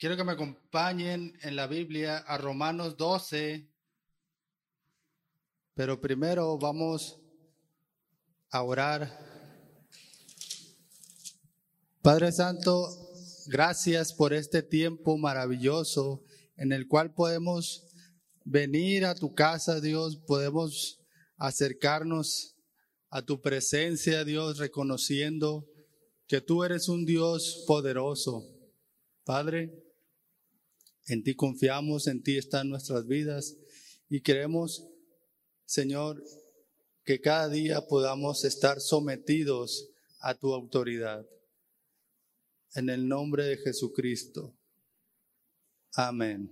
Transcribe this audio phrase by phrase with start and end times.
[0.00, 3.68] Quiero que me acompañen en la Biblia a Romanos 12,
[5.74, 7.20] pero primero vamos
[8.48, 9.10] a orar.
[12.00, 12.88] Padre Santo,
[13.48, 16.24] gracias por este tiempo maravilloso
[16.56, 17.86] en el cual podemos
[18.46, 20.98] venir a tu casa, Dios, podemos
[21.36, 22.56] acercarnos
[23.10, 25.68] a tu presencia, Dios, reconociendo
[26.26, 28.46] que tú eres un Dios poderoso.
[29.26, 29.89] Padre,
[31.12, 33.56] en ti confiamos, en ti están nuestras vidas
[34.08, 34.86] y queremos,
[35.64, 36.22] Señor,
[37.04, 39.88] que cada día podamos estar sometidos
[40.20, 41.26] a tu autoridad.
[42.74, 44.56] En el nombre de Jesucristo.
[45.94, 46.48] Amén.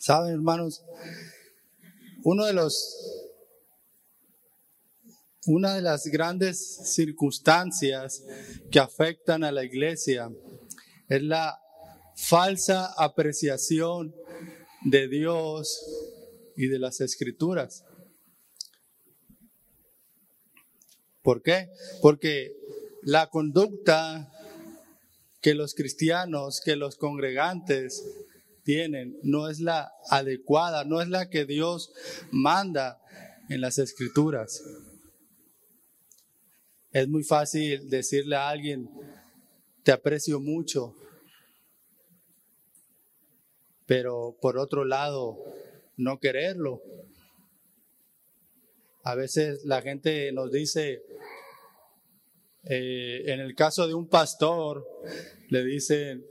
[0.00, 0.82] Saben, hermanos,
[2.24, 2.96] uno de los
[5.46, 8.24] una de las grandes circunstancias
[8.70, 10.30] que afectan a la iglesia
[11.08, 11.59] es la
[12.20, 14.14] falsa apreciación
[14.84, 15.80] de Dios
[16.56, 17.84] y de las escrituras.
[21.22, 21.70] ¿Por qué?
[22.00, 22.54] Porque
[23.02, 24.30] la conducta
[25.40, 28.04] que los cristianos, que los congregantes
[28.62, 31.92] tienen, no es la adecuada, no es la que Dios
[32.30, 33.00] manda
[33.48, 34.62] en las escrituras.
[36.92, 38.90] Es muy fácil decirle a alguien,
[39.82, 40.94] te aprecio mucho,
[43.90, 45.36] pero por otro lado,
[45.96, 46.80] no quererlo.
[49.02, 51.02] A veces la gente nos dice,
[52.62, 54.86] eh, en el caso de un pastor,
[55.48, 56.24] le dicen,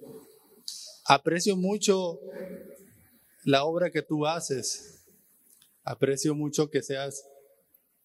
[1.03, 2.21] aprecio mucho
[3.43, 5.05] la obra que tú haces,
[5.83, 7.25] aprecio mucho que seas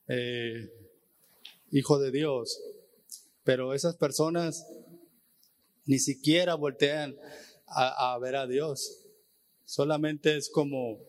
[0.08, 0.68] eh,
[1.70, 2.60] hijo de Dios,
[3.44, 4.66] pero esas personas
[5.84, 7.16] ni siquiera voltean
[7.68, 9.03] a ver a Dios
[9.74, 11.00] solamente es como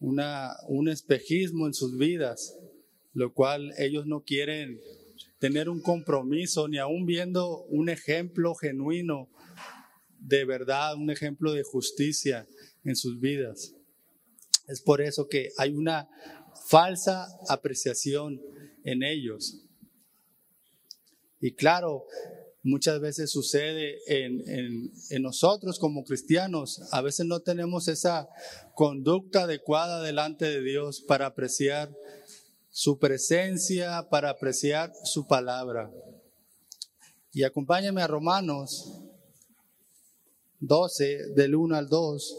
[0.00, 2.58] una, un espejismo en sus vidas,
[3.12, 4.80] lo cual ellos no quieren
[5.38, 9.28] tener un compromiso, ni aún viendo un ejemplo genuino
[10.18, 12.48] de verdad, un ejemplo de justicia
[12.84, 13.74] en sus vidas.
[14.66, 16.08] Es por eso que hay una
[16.70, 18.40] falsa apreciación
[18.84, 19.62] en ellos.
[21.38, 22.06] Y claro,
[22.64, 26.80] muchas veces sucede en, nosotros como cristianos.
[26.90, 28.28] A veces no tenemos esa
[28.74, 31.94] conducta adecuada delante de Dios para apreciar
[32.70, 35.92] su presencia, para apreciar su palabra.
[37.32, 39.00] Y acompáñame a Romanos
[40.60, 42.38] 12, del 1 al 2.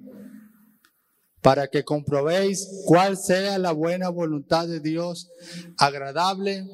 [1.41, 5.29] para que comprobéis cuál sea la buena voluntad de Dios,
[5.77, 6.67] agradable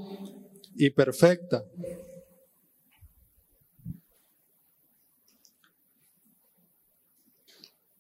[0.76, 1.64] y perfecta.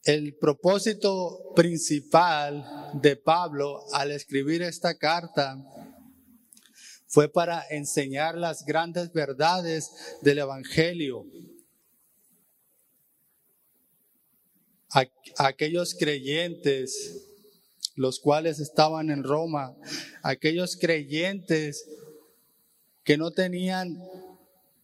[0.03, 5.57] El propósito principal de Pablo al escribir esta carta
[7.07, 9.91] fue para enseñar las grandes verdades
[10.21, 11.25] del Evangelio
[15.37, 17.25] aquellos creyentes,
[17.95, 19.75] los cuales estaban en Roma,
[20.23, 21.87] aquellos creyentes
[23.03, 23.97] que no tenían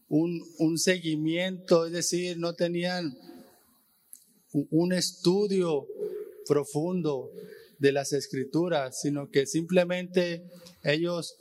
[0.09, 3.17] un, un seguimiento, es decir, no tenían
[4.51, 5.87] un estudio
[6.45, 7.31] profundo
[7.79, 10.43] de las escrituras, sino que simplemente
[10.83, 11.35] ellos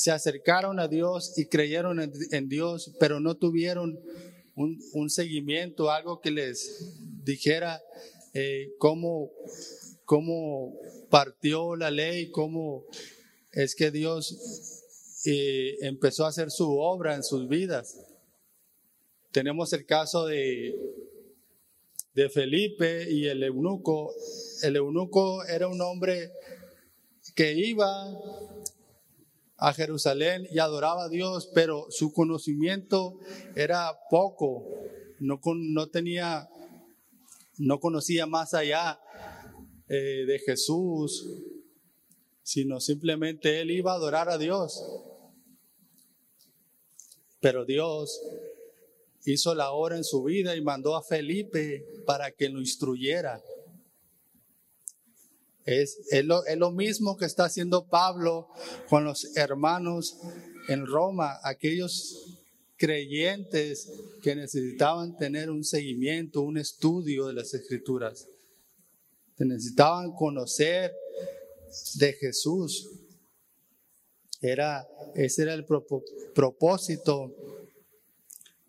[0.00, 4.00] se acercaron a Dios y creyeron en, Dios, pero no tuvieron
[4.54, 6.92] un, un, seguimiento, algo que les
[7.24, 7.80] dijera
[8.34, 9.30] eh, cómo,
[10.04, 12.84] cómo partió la ley, cómo
[13.52, 14.80] es que Dios
[15.24, 17.98] eh, empezó a hacer su obra en sus vidas.
[19.32, 20.74] Tenemos el caso de,
[22.14, 24.14] de Felipe y el eunuco.
[24.62, 26.32] El eunuco era un hombre
[27.34, 27.86] que iba
[29.60, 33.18] a Jerusalén y adoraba a Dios, pero su conocimiento
[33.54, 34.64] era poco,
[35.20, 36.48] no, no tenía
[37.60, 38.98] no conocía más allá
[39.86, 41.26] eh, de Jesús,
[42.42, 44.82] sino simplemente él iba a adorar a Dios.
[47.38, 48.18] Pero Dios
[49.26, 53.42] hizo la obra en su vida y mandó a Felipe para que lo instruyera.
[55.66, 58.48] Es, lo, es, lo, mismo que está haciendo Pablo
[58.88, 60.16] con los hermanos
[60.68, 62.38] en Roma, aquellos
[62.76, 63.92] creyentes
[64.22, 68.26] que necesitaban tener un seguimiento, un estudio de las escrituras.
[69.36, 70.94] necesitaban conocer
[71.96, 72.88] de Jesús.
[74.40, 75.66] Era, ese era el
[76.34, 77.34] propósito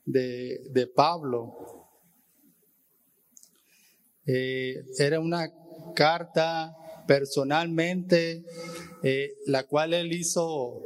[0.06, 1.88] de, de Pablo.
[4.26, 5.54] Eh, era una
[5.96, 6.76] carta
[7.12, 8.46] personalmente,
[9.04, 10.82] eh, la cual él hizo,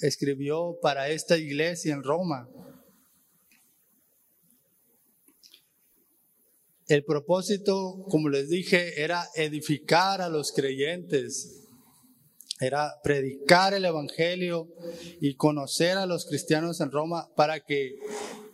[0.00, 2.48] escribió para esta iglesia en Roma.
[6.86, 11.66] El propósito, como les dije, era edificar a los creyentes,
[12.60, 14.68] era predicar el Evangelio
[15.20, 17.98] y conocer a los cristianos en Roma para que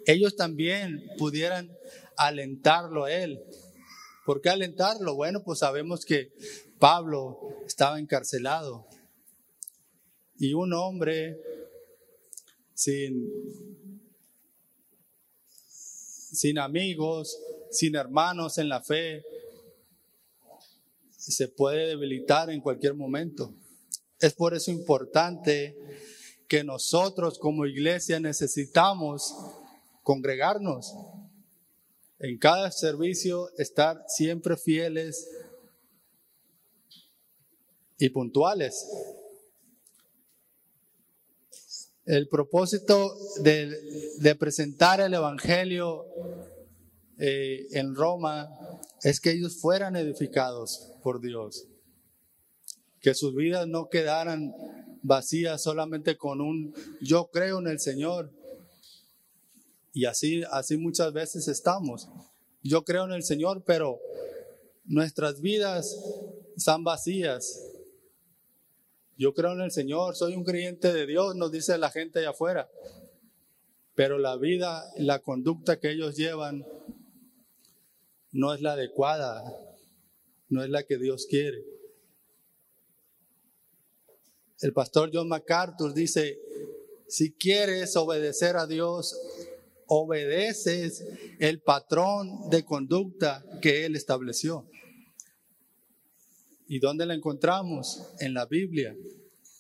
[0.06, 1.76] ellos también pudieran
[2.16, 3.38] alentarlo a él.
[4.24, 5.14] ¿Por qué alentarlo?
[5.14, 6.32] Bueno, pues sabemos que
[6.78, 8.86] Pablo estaba encarcelado
[10.38, 11.40] y un hombre
[12.74, 13.28] sin,
[16.58, 17.38] amigos,
[17.70, 19.24] sin hermanos en la fe,
[21.10, 23.54] se puede debilitar en cualquier momento.
[24.20, 25.76] Es por eso importante
[26.46, 29.34] que nosotros como iglesia necesitamos
[30.02, 30.94] congregarnos.
[32.18, 35.28] En cada servicio estar siempre fieles
[37.98, 38.86] y puntuales.
[42.04, 46.04] El propósito de, presentar el Evangelio
[47.18, 48.48] eh, en Roma
[49.02, 51.66] es que ellos fueran edificados por Dios,
[53.00, 54.54] que sus vidas no quedaran
[55.02, 58.30] vacías solamente con un yo creo en el Señor.
[59.92, 62.08] Y así, así muchas veces estamos.
[62.62, 63.98] Yo creo en el Señor, pero
[64.84, 65.96] nuestras vidas
[66.56, 67.60] están vacías.
[69.18, 72.30] Yo creo en el Señor, soy un creyente de Dios, nos dice la gente allá
[72.30, 72.68] afuera.
[73.94, 76.66] Pero la vida, la conducta que ellos llevan
[78.32, 79.42] no es la adecuada,
[80.50, 81.64] no es la que Dios quiere.
[84.60, 86.38] El pastor John MacArthur dice,
[87.08, 89.18] si quieres obedecer a Dios,
[89.86, 91.04] obedeces
[91.38, 94.66] el patrón de conducta que Él estableció.
[96.66, 98.02] ¿Y dónde la encontramos?
[98.20, 98.96] En la Biblia.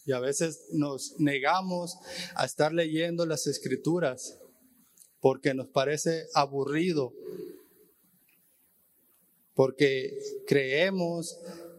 [0.04, 1.96] Y a veces nos negamos
[2.34, 4.38] a estar leyendo las escrituras
[5.20, 7.12] porque nos parece aburrido,
[9.54, 11.36] porque creemos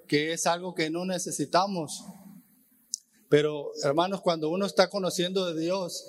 [0.07, 2.03] que es algo que no necesitamos.
[3.29, 6.06] Pero hermanos, cuando uno está conociendo de Dios,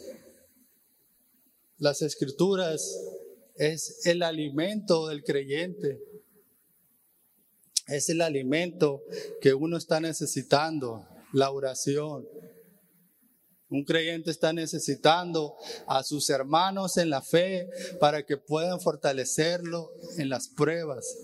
[1.79, 2.99] las escrituras
[3.57, 6.01] es el alimento del creyente.
[7.89, 9.03] Es el alimento
[9.41, 12.29] que uno está necesitando, la oración.
[13.71, 15.57] Un creyente está necesitando
[15.87, 17.69] a sus hermanos en la fe
[17.99, 21.17] para que puedan fortalecerlo en las pruebas,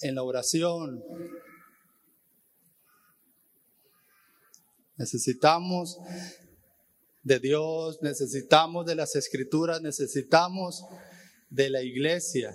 [0.00, 1.04] en la oración.
[4.96, 5.98] Necesitamos
[7.22, 10.84] de Dios, necesitamos de las escrituras, necesitamos
[11.48, 12.54] de la iglesia.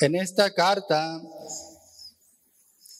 [0.00, 1.22] En esta carta,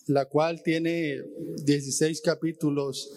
[0.07, 1.23] la cual tiene
[1.65, 3.11] 16 capítulos,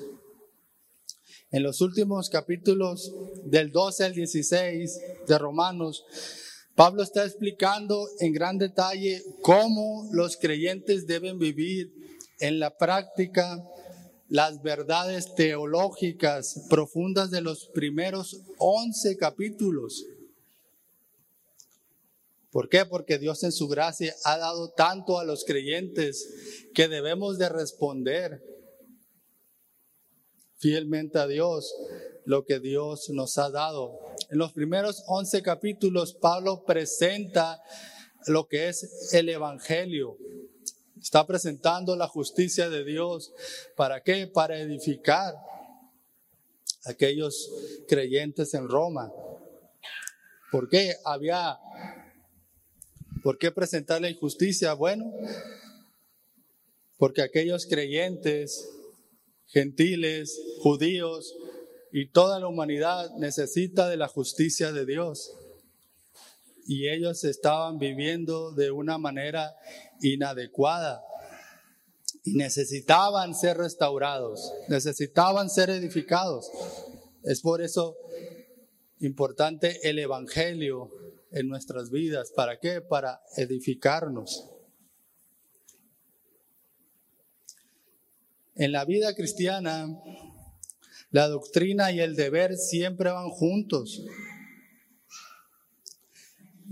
[1.52, 3.14] en los últimos capítulos
[3.44, 6.06] del 12 al 16 de Romanos,
[6.76, 11.94] Pablo está explicando en gran detalle cómo los creyentes deben vivir
[12.40, 13.62] en la práctica
[14.30, 20.06] las verdades teológicas profundas de los primeros 11 capítulos.
[22.54, 22.86] ¿Por qué?
[22.86, 28.44] Porque Dios en su gracia ha dado tanto a los creyentes que debemos de responder
[30.60, 31.74] fielmente a Dios
[32.26, 34.00] lo que Dios nos ha dado.
[34.30, 37.60] En los primeros 11 capítulos, Pablo presenta
[38.28, 40.16] lo que es el Evangelio.
[41.02, 43.34] Está presentando la justicia de Dios.
[43.76, 44.28] ¿Para qué?
[44.28, 45.34] Para edificar
[46.86, 47.50] a aquellos
[47.88, 49.12] creyentes en Roma.
[50.52, 50.98] ¿Por qué?
[51.04, 51.60] Había
[53.24, 54.74] ¿Por qué presentar la injusticia?
[54.74, 55.14] Bueno,
[56.98, 58.70] porque aquellos creyentes,
[59.48, 61.34] gentiles, judíos
[61.94, 65.32] y toda la humanidad necesita de la justicia de Dios.
[66.66, 69.54] y ellos estaban viviendo de una manera
[70.02, 71.04] inadecuada
[72.24, 76.50] y necesitaban ser restaurados, necesitaban ser edificados.
[77.24, 77.98] Es por eso
[79.02, 80.90] importante el Evangelio
[81.34, 82.32] en nuestras vidas.
[82.32, 82.80] ¿Para qué?
[82.82, 84.50] Para edificarnos.
[88.56, 89.88] En la vida cristiana,
[91.10, 94.04] la doctrina y el deber siempre van juntos.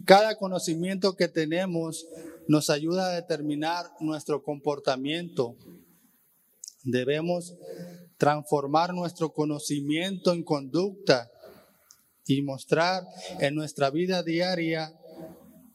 [0.06, 2.08] Cada conocimiento que tenemos
[2.48, 5.56] nos ayuda a determinar nuestro comportamiento.
[6.84, 7.56] Debemos
[8.18, 11.32] transformar nuestro conocimiento en conducta
[12.32, 13.06] y mostrar
[13.42, 14.94] en nuestra vida diaria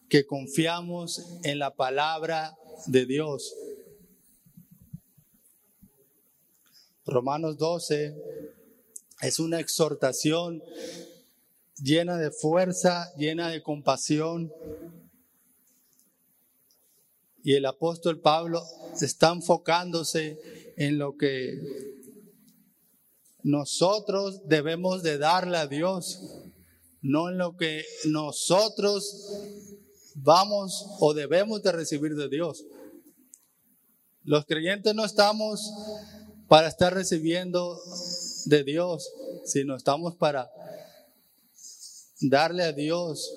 [0.09, 3.55] que confiamos en la palabra de Dios.
[7.05, 8.17] Romanos 12
[9.21, 10.63] es una exhortación
[11.83, 14.51] llena de fuerza, llena de compasión.
[17.43, 18.63] Y el apóstol Pablo
[19.01, 21.96] está enfocándose en lo que
[23.47, 26.21] nosotros debemos de darle a Dios,
[27.00, 29.31] no en lo que nosotros
[30.17, 32.65] vamos o debemos de recibir de Dios.
[34.25, 35.73] Los creyentes no estamos
[36.49, 37.79] para estar recibiendo
[38.47, 39.12] de Dios,
[39.45, 40.50] sino estamos para
[42.23, 43.33] darle a Dios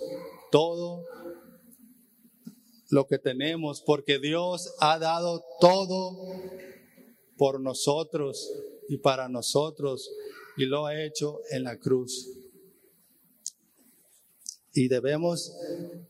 [0.52, 1.06] todo
[2.90, 6.18] lo que tenemos, porque Dios ha dado todo
[7.38, 8.52] por nosotros
[8.90, 10.12] y para nosotros
[10.58, 12.28] y lo ha hecho en la cruz.
[14.74, 15.54] Y debemos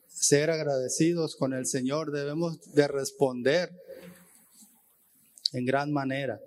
[0.07, 3.69] ser agradecidos con el Señor, debemos de responder
[5.53, 6.41] en gran manera.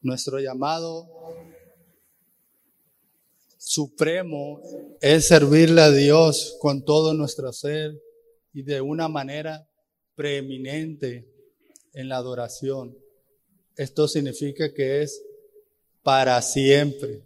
[0.00, 1.08] Nuestro llamado
[3.58, 4.60] supremo
[5.00, 8.00] es servirle a Dios con todo nuestro ser
[8.52, 9.68] y de una manera
[10.14, 11.33] preeminente
[11.94, 12.96] en la adoración.
[13.76, 15.22] Esto significa que es
[16.02, 17.24] para siempre.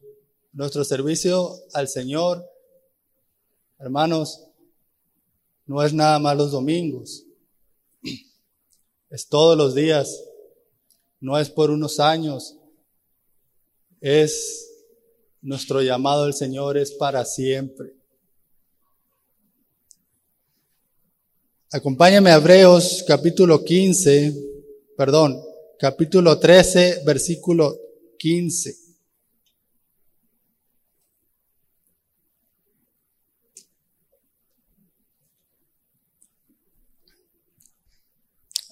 [0.53, 2.45] Nuestro servicio al Señor,
[3.79, 4.45] hermanos,
[5.67, 7.25] no es nada más los domingos,
[9.11, 10.25] es todos los días,
[11.21, 12.57] no es por unos años,
[14.01, 14.69] es
[15.43, 17.95] nuestro llamado al Señor es para siempre.
[21.71, 24.58] Acompáñame a Hebreos capítulo 15,
[24.99, 25.41] perdón,
[25.79, 27.79] capítulo 13, versículo
[28.19, 28.75] 15.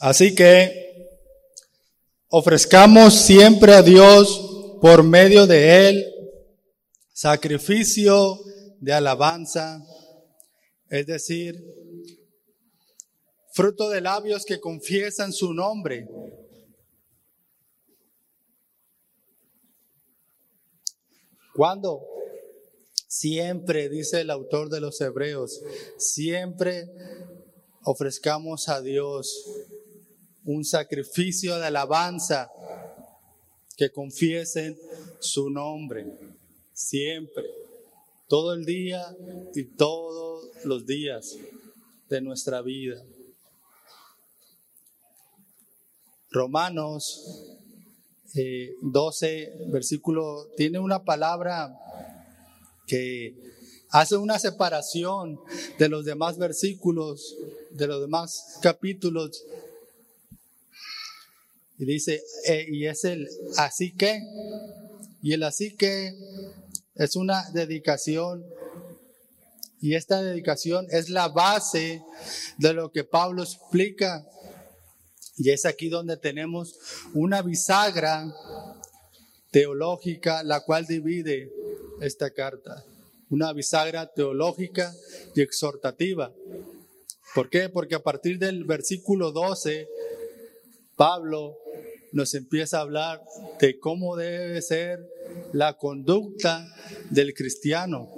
[0.01, 1.15] Así que
[2.31, 6.05] ofrezcamos siempre a Dios por medio de Él
[7.13, 8.41] sacrificio
[8.81, 9.81] de alabanza,
[10.91, 11.86] es decir,
[13.57, 16.07] fruto de labios que confiesan su nombre.
[21.55, 22.03] Cuando
[23.09, 25.63] siempre, dice el autor de los Hebreos,
[25.97, 26.91] siempre
[27.83, 29.47] ofrezcamos a Dios
[30.45, 32.51] un sacrificio de alabanza
[33.75, 34.79] que confiesen
[35.19, 36.05] su nombre
[36.75, 37.45] siempre,
[38.29, 39.17] todo el día
[39.55, 41.39] y todos los días
[42.11, 43.03] de nuestra vida.
[46.37, 47.47] Romanos
[48.83, 51.75] 12, eh, versículo, tiene una palabra
[52.87, 53.35] que
[53.89, 55.41] hace una separación
[55.79, 57.37] de los demás versículos,
[57.71, 59.45] de los demás capítulos.
[61.79, 63.27] Y dice, eh, y es el
[63.57, 64.21] así que,
[65.23, 66.15] y el así que
[66.97, 68.45] es una dedicación
[69.81, 72.03] y esta dedicación es la base
[72.59, 74.27] de lo que Pablo explica.
[75.37, 76.79] Y es aquí donde tenemos
[77.15, 78.35] una bisagra
[79.51, 81.53] teológica, la cual divide
[82.01, 82.85] esta carta.
[83.29, 84.95] Una bisagra teológica
[85.35, 86.33] y exhortativa.
[87.35, 87.69] ¿Por qué?
[87.69, 89.89] Porque a partir del versículo 12,
[90.97, 91.59] Pablo
[92.13, 93.23] nos empieza a hablar
[93.61, 95.07] de cómo debe ser
[95.53, 96.67] la conducta
[97.11, 98.09] del cristiano.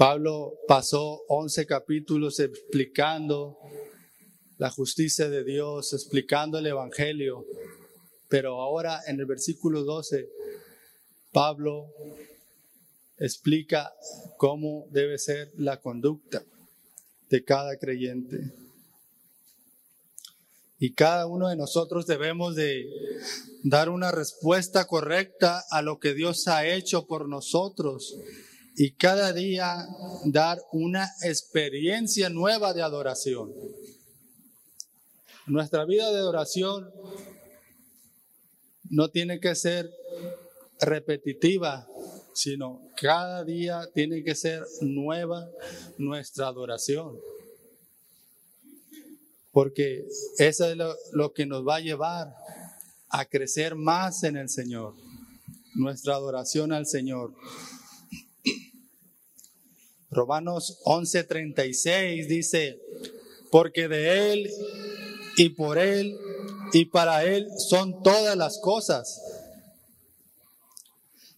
[0.00, 3.58] Pablo pasó 11 capítulos explicando
[4.56, 7.44] la justicia de Dios, explicando el Evangelio,
[8.26, 10.26] pero ahora en el versículo 12,
[11.32, 11.92] Pablo
[13.18, 13.92] explica
[14.38, 16.44] cómo debe ser la conducta
[17.28, 18.54] de cada creyente.
[20.78, 22.88] Y cada uno de nosotros debemos de
[23.64, 28.16] dar una respuesta correcta a lo que Dios ha hecho por nosotros
[28.82, 29.86] y cada día
[30.24, 33.52] dar una experiencia nueva de adoración.
[35.46, 36.90] Nuestra vida de adoración
[38.88, 39.90] no tiene que ser
[40.80, 41.86] repetitiva,
[42.32, 45.46] sino cada día tiene que ser nueva
[45.98, 47.18] nuestra adoración
[49.52, 50.06] porque
[50.38, 50.78] eso es
[51.12, 52.34] lo, que nos va a llevar
[53.10, 54.94] a crecer más en el Señor,
[55.74, 57.34] nuestra adoración al Señor.
[60.10, 62.80] Romanos 11:36 dice,
[63.50, 64.50] porque de Él
[65.36, 66.18] y por Él
[66.72, 69.22] y para Él son todas las cosas.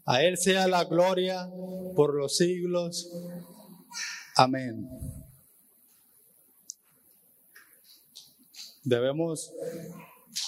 [0.05, 1.49] A Él sea la gloria
[1.95, 3.11] por los siglos.
[4.37, 4.89] Amén.
[8.85, 9.53] Debemos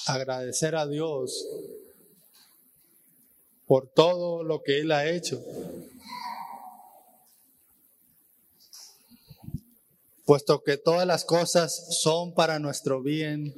[0.06, 1.46] agradecer a Dios
[3.66, 5.40] por todo lo que Él ha hecho.
[10.24, 13.54] Puesto que todas las cosas son para nuestro bien,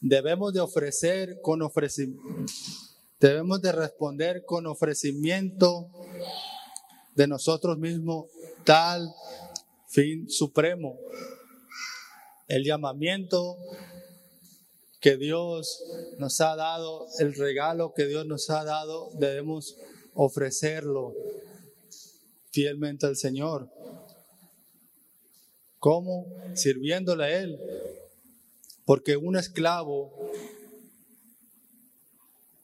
[0.00, 2.22] debemos de ofrecer con ofrecimiento,
[3.20, 5.88] debemos de responder con ofrecimiento
[7.14, 8.26] de nosotros mismos
[8.64, 9.12] tal
[9.88, 10.98] fin supremo
[12.48, 13.56] el llamamiento
[15.00, 15.84] que Dios
[16.18, 19.76] nos ha dado, el regalo que Dios nos ha dado, debemos
[20.14, 21.14] ofrecerlo
[22.50, 23.70] fielmente al Señor.
[25.78, 26.26] ¿Cómo?
[26.54, 27.58] Sirviéndole a Él.
[28.84, 30.12] Porque un esclavo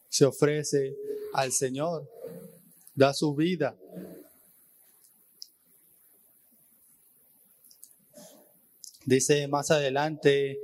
[0.08, 0.96] se ofrece
[1.32, 2.08] al Señor,
[2.94, 3.76] da su vida
[9.06, 10.58] Dice más adelante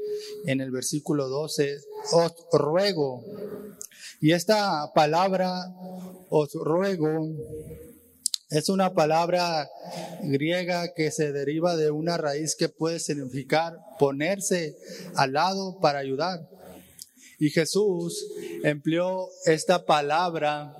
[0.46, 1.78] en el versículo 12,
[2.12, 3.22] os ruego.
[4.20, 5.52] Y esta palabra,
[6.30, 7.28] os ruego,
[8.50, 9.70] es una palabra
[10.22, 14.76] griega que se deriva de una raíz que puede significar ponerse
[15.14, 16.48] al lado para ayudar.
[17.38, 18.26] Y Jesús
[18.64, 20.74] empleó esta palabra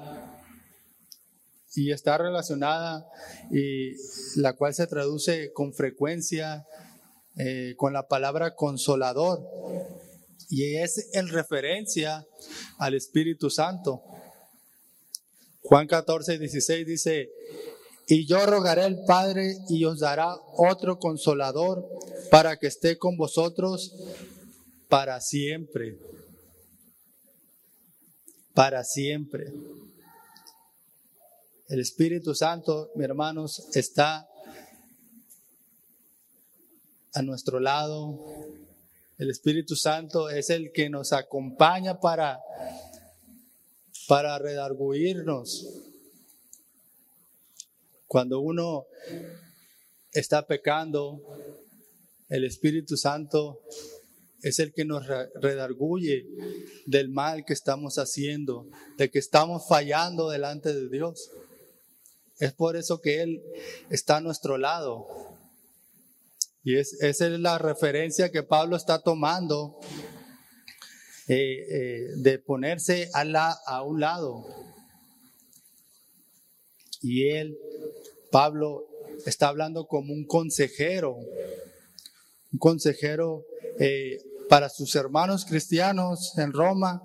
[1.74, 3.09] y está relacionada
[3.52, 3.92] y
[4.35, 6.66] la cual se traduce con frecuencia
[7.37, 9.48] eh, con la palabra consolador
[10.50, 12.26] y es en referencia
[12.78, 14.02] al Espíritu Santo.
[15.70, 17.30] Juan 14, 16 dice,
[18.09, 21.88] y yo rogaré al Padre y os dará otro consolador
[22.28, 23.94] para que esté con vosotros
[24.88, 25.96] para siempre.
[28.52, 29.52] Para siempre.
[31.68, 34.28] El Espíritu Santo, mis hermanos, está
[37.14, 38.18] a nuestro lado.
[39.18, 42.40] El Espíritu Santo es el que nos acompaña para,
[44.10, 45.68] para redarguirnos.
[48.08, 48.86] Cuando uno
[50.10, 51.20] está pecando,
[52.28, 53.60] el Espíritu Santo
[54.42, 56.26] es el que nos redarguye
[56.86, 58.66] del mal que estamos haciendo,
[58.98, 61.30] de que estamos fallando delante de Dios.
[62.40, 63.40] Es por eso que Él
[63.90, 65.06] está a nuestro lado.
[66.64, 69.78] Y es, esa es la referencia que Pablo está tomando
[71.32, 74.44] eh, eh, de ponerse a, la, a un lado.
[77.02, 77.56] Y él,
[78.32, 78.88] Pablo,
[79.24, 83.44] está hablando como un consejero, un consejero
[83.78, 87.00] eh, para sus hermanos cristianos en Roma.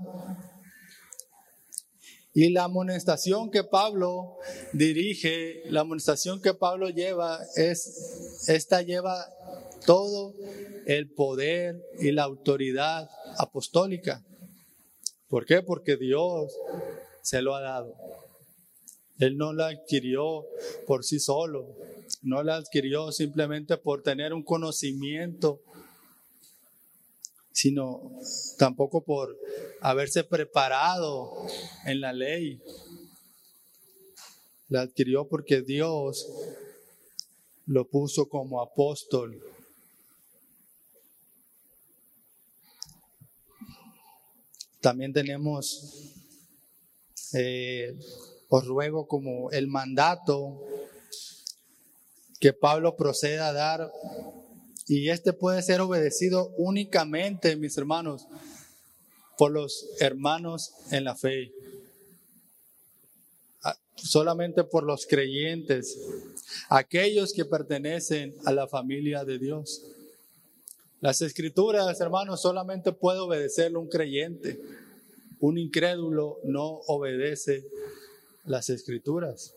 [2.33, 4.38] Y la amonestación que Pablo
[4.73, 9.23] dirige, la amonestación que Pablo lleva, es, esta lleva
[9.86, 10.34] todo
[10.86, 14.23] el poder y la autoridad apostólica.
[15.27, 15.62] ¿Por qué?
[15.62, 16.53] Porque Dios
[17.21, 17.95] se lo ha dado.
[19.19, 20.45] Él no la adquirió
[20.86, 21.75] por sí solo,
[22.21, 25.62] no la adquirió simplemente por tener un conocimiento,
[27.51, 28.12] sino
[28.58, 29.38] tampoco por
[29.81, 31.31] haberse preparado
[31.86, 32.62] en la ley.
[34.67, 36.27] La adquirió porque Dios
[37.65, 39.41] lo puso como apóstol.
[44.82, 46.13] También tenemos,
[47.34, 47.97] eh,
[48.49, 50.62] os ruego como el mandato
[52.39, 53.91] que Pablo proceda a dar,
[54.88, 58.28] y este puede ser obedecido únicamente, mis hermanos,
[59.38, 61.51] por los hermanos en la fe,
[63.63, 65.97] ah, solamente por los creyentes,
[66.69, 69.84] aquellos que pertenecen a la familia de Dios.
[71.01, 74.60] Las escrituras, hermanos, solamente puede obedecerlo un creyente.
[75.39, 77.65] Un incrédulo no obedece
[78.45, 79.53] las escrituras.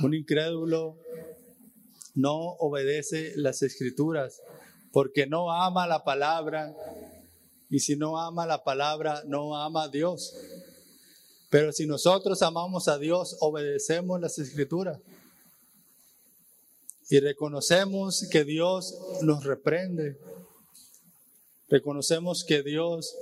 [0.00, 0.96] Un incrédulo
[2.14, 4.42] no obedece las escrituras
[4.92, 6.74] porque no ama la palabra
[7.70, 10.34] y si no ama la palabra no ama a Dios.
[11.50, 14.98] Pero si nosotros amamos a Dios, obedecemos las escrituras
[17.08, 20.18] y reconocemos que Dios nos reprende.
[21.68, 23.14] Reconocemos que Dios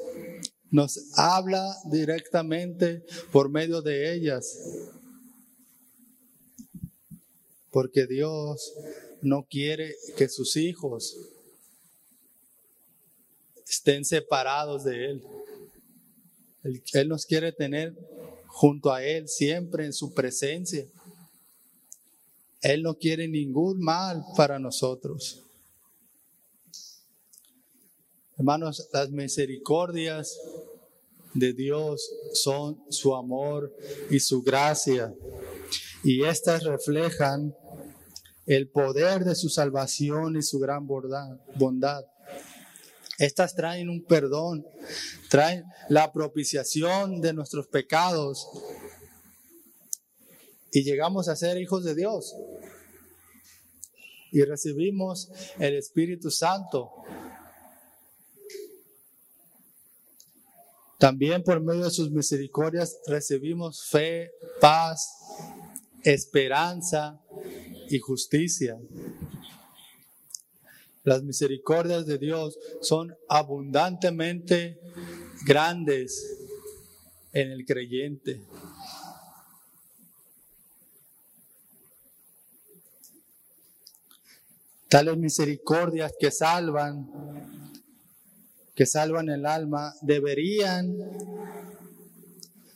[0.71, 4.59] nos habla directamente por medio de ellas.
[7.71, 8.73] Porque Dios
[9.23, 11.17] no quiere que sus hijos
[13.69, 15.23] estén separados de Él.
[16.93, 17.95] Él, nos quiere tener
[18.47, 20.87] junto a Él siempre en su presencia.
[22.63, 25.43] Él no quiere ningún mal para nosotros.
[28.37, 30.39] Hermanos, las misericordias
[31.35, 33.75] de Dios son su amor
[34.11, 35.15] y su gracia.
[36.03, 37.55] Y estas reflejan
[38.47, 42.05] el poder de su salvación y su gran bondad.
[43.19, 44.67] Estas traen un perdón,
[45.31, 48.47] traen la propiciación de nuestros pecados
[50.71, 52.35] y llegamos a ser hijos de Dios.
[54.31, 56.91] Y recibimos el Espíritu Santo.
[60.99, 65.17] También por medio de sus misericordias recibimos fe, paz,
[66.03, 67.19] esperanza
[67.89, 68.79] y justicia.
[71.07, 74.81] Las misericordias de Dios son abundantemente
[75.47, 76.37] grandes
[77.33, 78.43] en el creyente.
[84.89, 87.09] Tales misericordias que salvan,
[88.75, 90.93] que salvan el alma, deberían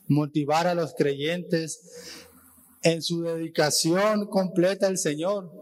[0.06, 1.80] motivar a los creyentes
[2.82, 5.59] en su dedicación completa al Señor.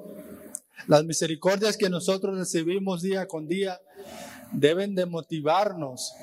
[0.86, 3.80] Las misericordias que nosotros recibimos día con día
[4.52, 6.14] deben de motivarnos.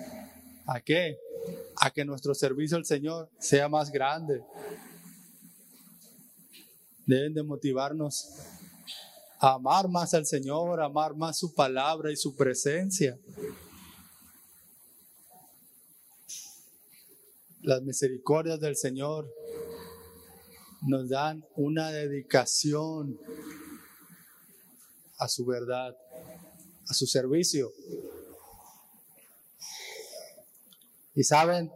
[0.65, 1.19] ¿A qué?
[1.77, 4.41] A que nuestro servicio al Señor sea más grande.
[7.05, 8.29] Deben de motivarnos
[9.39, 13.19] a amar más al Señor, a amar más su palabra y su presencia.
[17.61, 19.31] Las misericordias del Señor
[20.81, 23.19] nos dan una dedicación
[25.17, 25.95] a su verdad,
[26.88, 27.71] a su servicio.
[31.15, 31.71] Y saben,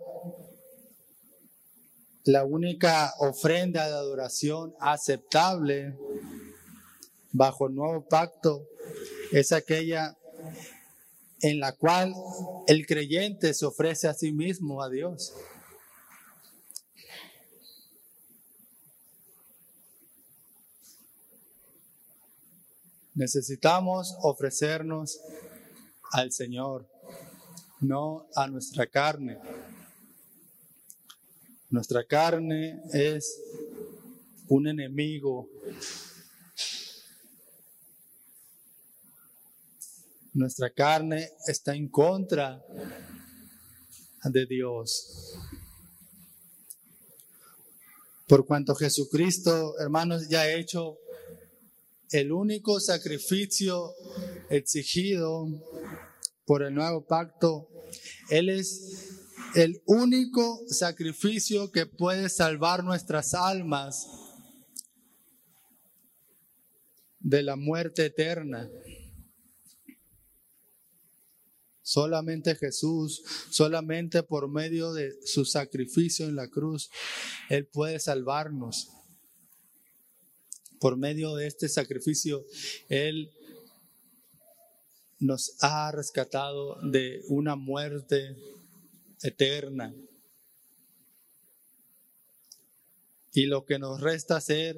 [2.25, 5.97] la única ofrenda de adoración aceptable
[7.31, 8.67] bajo el nuevo pacto
[9.31, 10.17] es aquella
[11.41, 12.13] en la cual
[12.67, 15.33] el creyente se ofrece a sí mismo a Dios.
[23.19, 25.19] Necesitamos ofrecernos
[26.13, 26.87] al Señor,
[27.81, 29.37] no a nuestra carne.
[31.69, 33.41] Nuestra carne es
[34.47, 35.49] un enemigo.
[40.31, 42.63] Nuestra carne está en contra
[44.23, 45.35] de Dios.
[48.29, 50.99] Por cuanto Jesucristo, hermanos, ya ha hecho
[52.11, 53.93] el único sacrificio
[54.49, 55.47] exigido
[56.45, 57.69] por el nuevo pacto.
[58.29, 59.19] Él es
[59.55, 64.07] el único sacrificio que puede salvar nuestras almas
[67.19, 68.69] de la muerte eterna.
[71.81, 76.89] Solamente Jesús, solamente por medio de su sacrificio en la cruz,
[77.49, 78.98] Él puede salvarnos
[80.79, 82.45] por medio de este sacrificio,
[82.87, 83.31] Él
[85.19, 88.37] nos ha rescatado de una muerte
[89.21, 89.93] eterna.
[93.33, 94.77] Y lo que nos resta hacer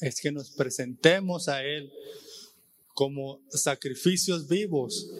[0.00, 1.92] es que nos presentemos a Él
[2.94, 5.10] como sacrificios vivos.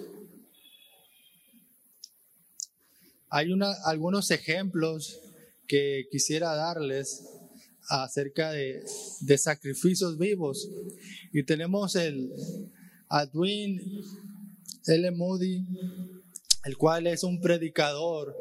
[3.31, 5.21] Hay una, algunos ejemplos
[5.67, 7.25] que quisiera darles
[7.89, 8.85] acerca de,
[9.39, 10.69] sacrificios vivos.
[11.33, 12.31] Y tenemos el
[13.09, 13.81] Adwin
[14.87, 15.11] L.
[15.13, 15.65] Moody,
[16.65, 18.37] el cual es un predicador.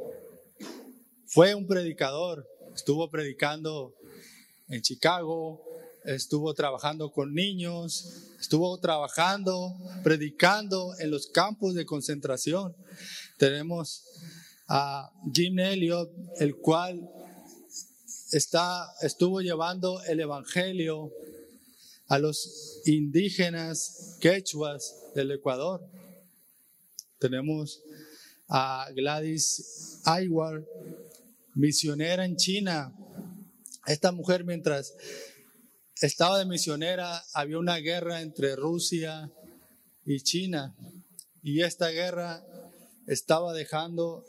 [1.25, 2.47] Fue un predicador.
[2.75, 3.95] Estuvo predicando
[4.67, 5.63] en Chicago,
[6.05, 12.75] estuvo trabajando con niños, estuvo trabajando, predicando en los campos de concentración.
[13.37, 14.03] Tenemos
[14.67, 17.09] a Jim Elliot, el cual
[18.33, 21.13] está, estuvo llevando el Evangelio
[22.07, 25.87] a los indígenas quechuas del Ecuador.
[27.19, 27.81] Tenemos
[28.49, 30.65] a Gladys Aywar,
[31.53, 32.91] misionera en China.
[33.85, 34.95] Esta mujer mientras
[36.01, 39.31] estaba de misionera había una guerra entre Rusia
[40.05, 40.75] y China
[41.43, 42.43] y esta guerra
[43.05, 44.25] estaba dejando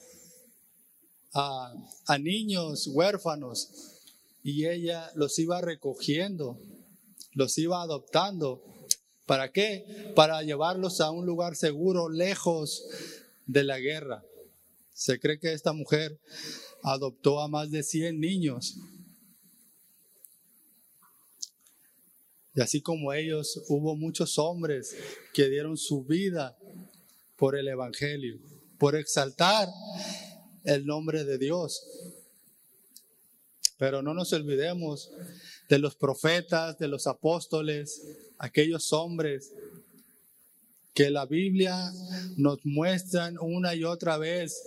[1.33, 1.73] a,
[2.07, 3.94] a niños huérfanos
[4.45, 6.61] y ella los iba recogiendo,
[7.33, 8.63] los iba adoptando.
[9.25, 10.13] ¿Para qué?
[10.15, 12.85] Para llevarlos a un lugar seguro, lejos
[13.47, 14.23] de la guerra.
[14.93, 16.21] Se cree que esta mujer
[16.83, 18.77] adoptó a más de 100 niños.
[22.55, 24.95] Y así como ellos, hubo muchos hombres
[25.33, 26.57] que dieron su vida
[27.37, 28.39] por el Evangelio,
[28.79, 29.69] por exaltar
[30.65, 31.83] el nombre de Dios.
[33.85, 35.11] Pero no nos olvidemos
[35.69, 38.01] de los profetas, de los apóstoles,
[38.39, 39.53] aquellos hombres
[40.95, 41.93] que la Biblia
[42.39, 44.63] nos muestran una y otra vez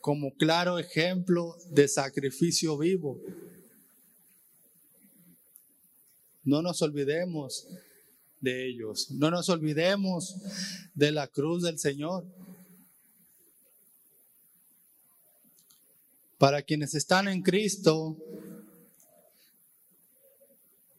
[0.00, 3.20] como claro ejemplo de sacrificio vivo.
[6.42, 7.68] No nos olvidemos
[8.40, 10.34] de ellos, no nos olvidemos
[10.94, 12.24] de la cruz del Señor.
[16.38, 18.16] Para quienes están en Cristo,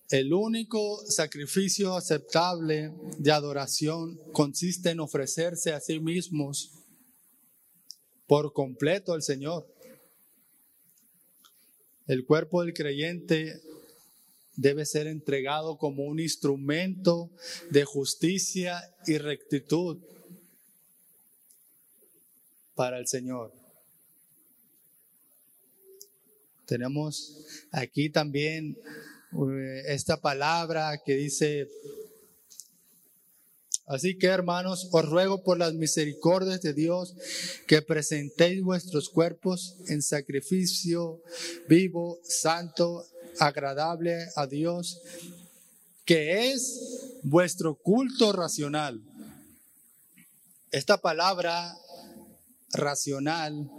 [0.10, 6.72] el único sacrificio aceptable de adoración consiste en ofrecerse a sí mismos
[8.28, 9.68] por completo al Señor.
[12.06, 13.62] El cuerpo del creyente
[14.56, 17.32] debe ser entregado como un instrumento
[17.72, 19.98] de justicia y rectitud
[22.76, 23.54] para el Señor.
[26.66, 28.78] Tenemos aquí también
[29.86, 31.68] esta palabra que dice,
[33.88, 37.16] así que hermanos, os ruego por las misericordias de Dios
[37.68, 41.22] que presentéis vuestros cuerpos en sacrificio
[41.68, 43.06] vivo, santo,
[43.40, 45.02] agradable a Dios,
[46.06, 49.02] que es vuestro culto racional.
[50.72, 51.78] Esta palabra
[52.74, 53.70] racional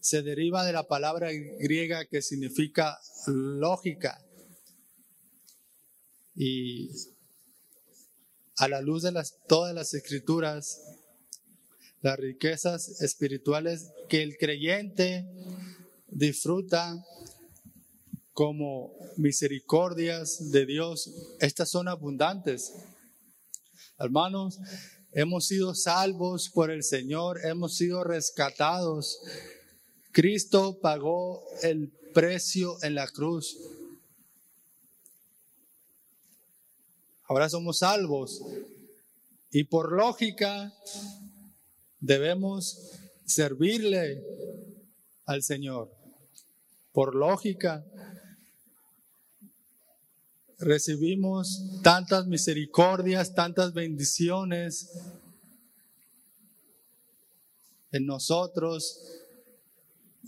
[0.00, 4.20] se deriva de la palabra griega que significa lógica.
[6.34, 6.90] Y
[8.56, 10.80] a la luz de las, todas las escrituras,
[12.00, 15.26] las riquezas espirituales que el creyente
[16.08, 17.04] disfruta
[18.32, 22.72] como misericordias de Dios, estas son abundantes.
[23.98, 24.58] Hermanos,
[25.12, 29.20] hemos sido salvos por el Señor, hemos sido rescatados.
[30.12, 33.56] Cristo pagó el precio en la cruz.
[37.32, 38.42] Ahora somos salvos
[39.50, 40.70] y por lógica
[41.98, 42.90] debemos
[43.24, 44.22] servirle
[45.24, 45.90] al Señor.
[46.92, 47.86] Por lógica
[50.58, 54.90] recibimos tantas misericordias, tantas bendiciones
[57.92, 59.00] en nosotros.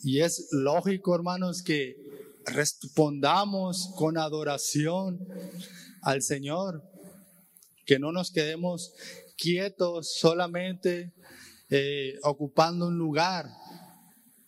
[0.02, 1.98] Y es lógico, hermanos, que
[2.46, 5.20] respondamos con adoración
[6.00, 6.82] al Señor,
[7.84, 8.94] que no nos quedemos
[9.36, 11.12] quietos solamente
[11.70, 13.48] eh, ocupando un lugar,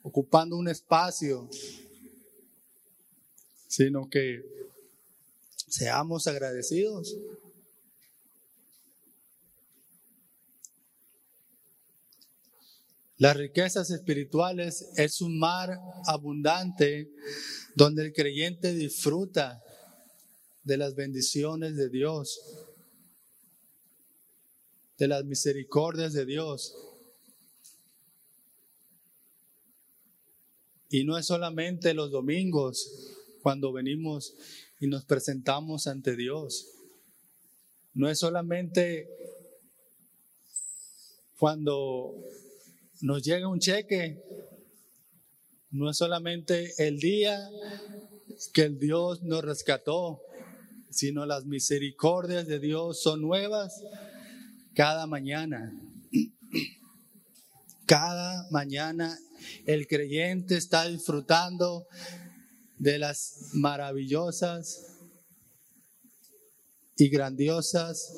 [0.03, 1.49] ocupando un espacio,
[3.69, 4.57] sino que
[5.69, 7.17] Seamos agradecidos.
[13.19, 17.11] Las riquezas espirituales es un mar abundante
[17.75, 19.63] donde el creyente disfruta
[20.63, 22.41] de las bendiciones de Dios,
[24.99, 26.75] de las misericordias de Dios.
[30.89, 32.91] Y no es solamente los domingos
[33.43, 34.35] cuando venimos
[34.81, 36.69] y nos presentamos ante Dios.
[37.95, 39.09] No es solamente
[41.39, 42.15] cuando
[43.03, 44.23] nos llega un cheque,
[45.71, 47.39] no es solamente el día
[48.53, 50.23] que el Dios nos rescató,
[50.89, 53.83] sino las misericordias de Dios son nuevas
[54.77, 55.73] cada mañana.
[57.87, 59.19] Cada mañana
[59.65, 61.87] el creyente está disfrutando
[62.77, 64.99] de las maravillosas
[66.95, 68.13] y grandiosas,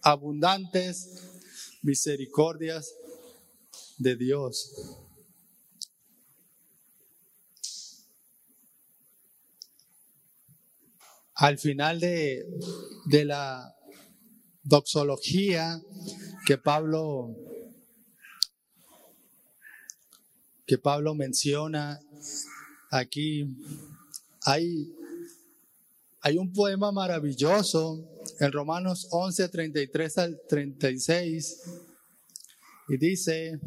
[0.00, 1.10] abundantes
[1.82, 2.94] misericordias
[3.98, 4.72] de Dios.
[11.34, 12.46] Al final de,
[13.06, 13.75] de la
[14.66, 15.80] doxología
[16.44, 17.34] que Pablo
[20.66, 22.00] que Pablo menciona
[22.90, 23.46] aquí.
[24.42, 24.92] Hay
[26.20, 28.04] hay un poema maravilloso
[28.40, 31.62] en Romanos 11, 33 al 36
[32.88, 33.60] y dice,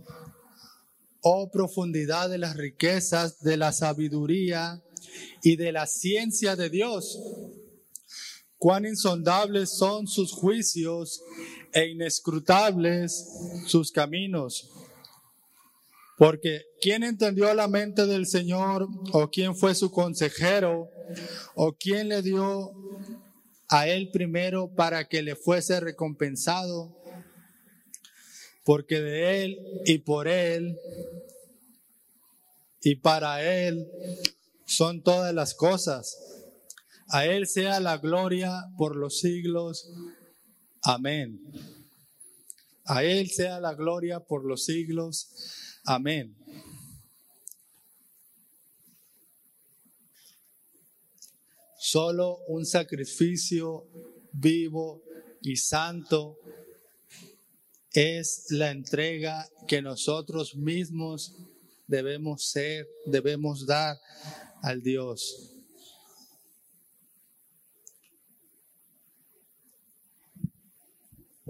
[1.22, 4.84] oh profundidad de las riquezas, de la sabiduría
[5.42, 7.18] y de la ciencia de Dios,
[8.60, 11.24] cuán insondables son sus juicios
[11.72, 13.26] e inescrutables
[13.66, 14.70] sus caminos.
[16.18, 20.90] Porque ¿quién entendió la mente del Señor o quién fue su consejero
[21.56, 22.74] o quién le dio
[23.70, 26.94] a él primero para que le fuese recompensado?
[28.66, 30.78] Porque de él y por él
[32.82, 33.90] y para él
[34.66, 36.39] son todas las cosas.
[37.10, 39.90] A él sea la gloria por los siglos.
[40.84, 41.42] Amén.
[42.86, 45.30] A él sea la gloria por los siglos.
[45.86, 46.36] Amén.
[51.80, 53.88] Solo un sacrificio
[54.32, 55.02] vivo
[55.42, 56.38] y santo
[57.92, 61.36] es la entrega que nosotros mismos
[61.88, 63.98] debemos ser, debemos dar
[64.62, 65.59] al Dios.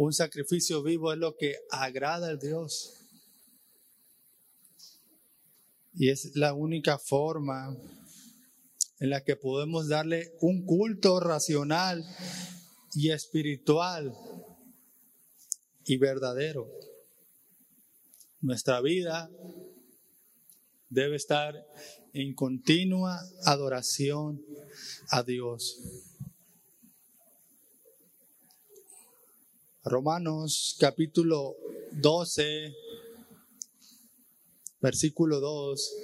[0.02, 3.02] Un sacrificio vivo es lo que agrada al Dios.
[5.94, 7.76] Y es la única forma
[9.02, 12.02] en la que podemos darle un culto racional
[12.94, 14.16] y espiritual
[15.84, 16.72] y verdadero.
[18.40, 19.30] Nuestra vida
[20.88, 21.68] debe estar
[22.14, 24.42] en continua adoración
[25.10, 25.78] a Dios.
[29.90, 31.56] Romanos capítulo
[31.94, 32.90] 12
[34.82, 35.96] versículo 2,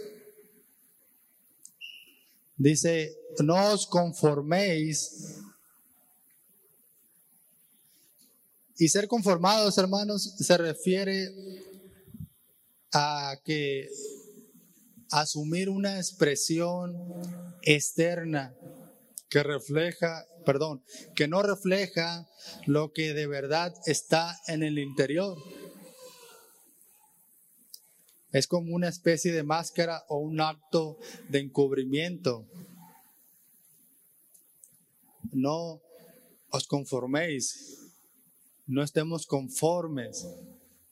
[2.58, 5.42] dice, no os conforméis.
[8.78, 11.32] Y ser conformados, hermanos, se refiere
[12.92, 13.88] a que
[15.12, 16.94] asumir una expresión
[17.62, 18.54] externa
[19.30, 20.84] que refleja, perdón,
[21.16, 22.28] que no refleja
[22.66, 25.38] lo que de verdad está en el interior.
[28.32, 30.98] Es como una especie de máscara o un acto
[31.30, 32.46] de encubrimiento.
[35.32, 35.82] No
[36.50, 37.80] os conforméis,
[38.68, 40.28] no estemos conformes.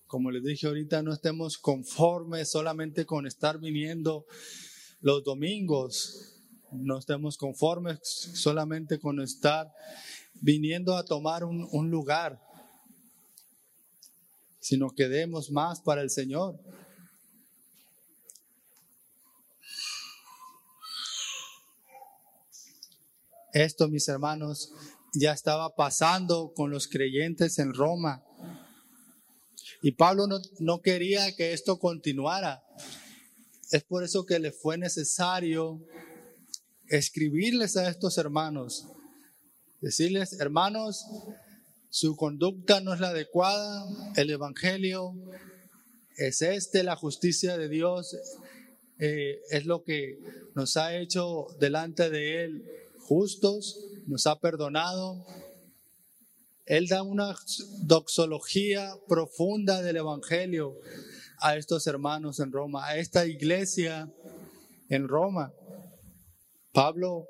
[0.08, 4.26] Como les dije ahorita, no estemos conformes solamente con estar viniendo
[5.02, 6.33] los domingos.
[6.73, 9.71] No estemos conformes solamente con estar
[10.41, 12.41] viniendo a tomar un, un lugar,
[14.59, 16.59] sino que demos más para el Señor.
[23.53, 24.73] Esto, mis hermanos,
[25.13, 28.23] ya estaba pasando con los creyentes en Roma.
[29.83, 30.27] Y Pablo
[30.59, 32.63] no, quería que esto continuara.
[33.71, 35.86] Es por eso que le fue necesario
[36.97, 38.86] escribirles a estos hermanos,
[39.82, 41.06] decirles, hermanos,
[41.89, 43.84] su conducta no es la adecuada,
[44.15, 45.15] el Evangelio
[46.17, 48.15] es este, la justicia de Dios
[48.99, 50.19] eh, es lo que
[50.53, 52.63] nos ha hecho delante de Él
[52.99, 55.25] justos, nos ha perdonado.
[56.67, 57.36] Él da una
[57.82, 60.77] doxología profunda del Evangelio
[61.39, 64.13] a estos hermanos en Roma, a esta iglesia
[64.89, 65.51] en Roma.
[66.73, 67.27] Pablo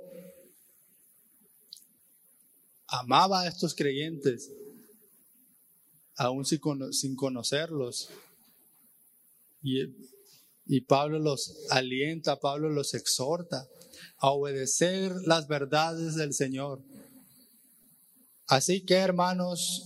[2.87, 4.49] amaba a estos creyentes,
[6.15, 8.09] aún sin conocerlos.
[9.61, 9.81] Y,
[10.65, 13.67] y Pablo los alienta, Pablo los exhorta
[14.17, 16.81] a obedecer las verdades del Señor.
[18.47, 19.83] Así que, hermanos,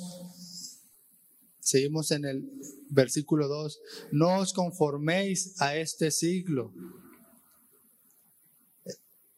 [1.60, 2.48] seguimos en el
[2.90, 3.80] versículo 2,
[4.12, 6.72] no os conforméis a este siglo.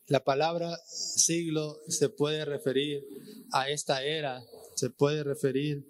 [0.09, 3.05] La palabra siglo se puede referir
[3.51, 4.43] a esta era,
[4.73, 5.85] se puede referir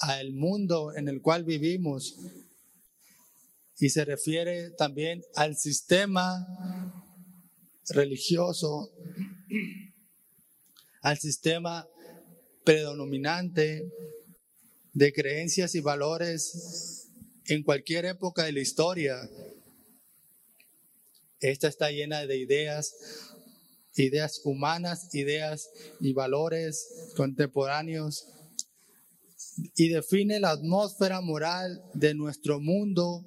[0.00, 2.16] al mundo en el cual vivimos
[3.78, 6.44] y se refiere también al sistema
[7.90, 8.90] religioso,
[11.00, 11.86] al sistema
[12.64, 13.92] predominante
[14.92, 17.08] de creencias y valores
[17.46, 19.16] en cualquier época de la historia.
[21.40, 22.94] Esta está llena de ideas,
[23.96, 25.70] ideas humanas, ideas
[26.00, 28.26] y valores contemporáneos
[29.74, 33.24] y define la atmósfera moral de nuestro mundo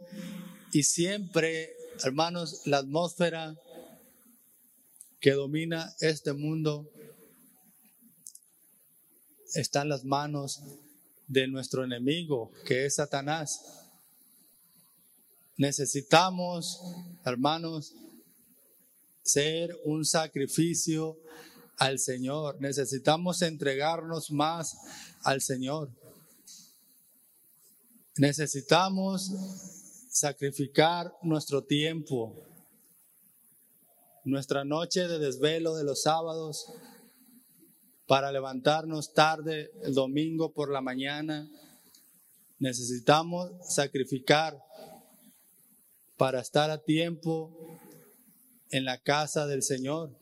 [0.71, 1.71] y siempre,
[2.03, 3.55] hermanos, la atmósfera
[5.19, 6.89] que domina este mundo
[9.53, 10.61] está en las manos
[11.27, 13.82] de nuestro enemigo, que es Satanás.
[15.57, 16.81] Necesitamos,
[17.25, 17.93] hermanos,
[19.21, 21.17] ser un sacrificio
[21.77, 22.59] al Señor.
[22.59, 24.77] Necesitamos entregarnos más
[25.23, 25.89] al Señor.
[28.17, 29.31] Necesitamos
[30.09, 32.35] sacrificar nuestro tiempo,
[34.23, 36.67] nuestra noche de desvelo de los sábados,
[38.05, 41.49] para levantarnos tarde el domingo por la mañana.
[42.59, 44.61] Necesitamos sacrificar
[46.23, 47.51] para estar a tiempo
[48.69, 50.17] en la casa del Señor.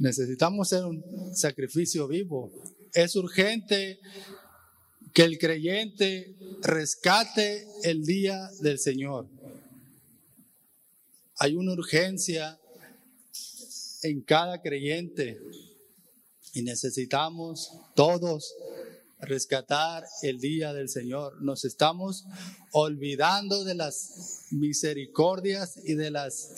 [0.00, 1.04] Necesitamos ser un
[1.36, 2.50] sacrificio vivo.
[2.92, 4.00] Es urgente
[5.14, 9.28] que el creyente rescate el día del Señor.
[11.36, 12.58] Hay una urgencia
[14.02, 15.40] en cada creyente
[16.54, 18.52] y necesitamos todos
[19.26, 21.42] rescatar el día del Señor.
[21.42, 22.26] Nos estamos
[22.72, 26.54] olvidando de las misericordias y de las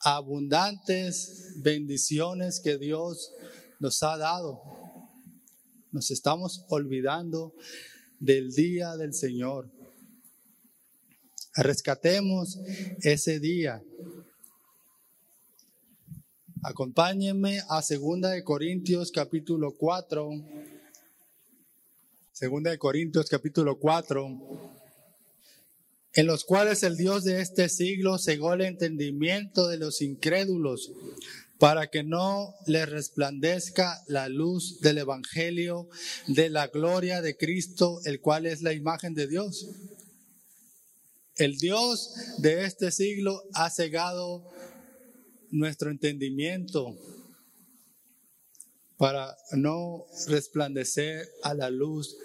[0.00, 3.32] abundantes bendiciones que Dios
[3.80, 4.60] nos ha dado.
[5.90, 7.54] Nos estamos olvidando
[8.20, 9.70] del día del Señor.
[11.54, 12.58] Rescatemos
[13.02, 13.82] ese día.
[16.62, 20.30] Acompáñenme a Segunda de Corintios capítulo 4.
[22.32, 24.72] Segunda de Corintios capítulo 4
[26.14, 30.92] en los cuales el Dios de este siglo cegó el entendimiento de los incrédulos
[31.58, 35.90] para que no les resplandezca la luz del Evangelio
[36.26, 39.68] de la gloria de Cristo, el cual es la imagen de Dios.
[41.36, 44.50] El Dios de este siglo ha cegado
[45.50, 46.96] nuestro entendimiento
[49.02, 52.16] para no resplandecer a la luz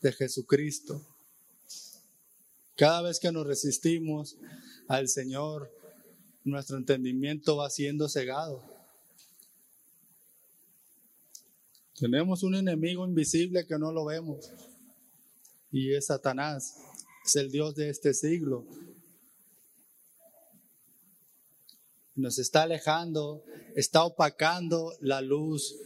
[0.00, 1.00] de Jesucristo.
[2.74, 4.36] Cada vez que nos resistimos
[4.88, 5.70] al Señor,
[6.42, 8.64] nuestro entendimiento va siendo cegado.
[12.00, 14.50] Tenemos un enemigo invisible que no lo vemos
[15.70, 16.78] y es Satanás,
[17.24, 18.66] es el Dios de este siglo.
[22.16, 23.44] Nos está alejando,
[23.76, 25.76] está opacando la luz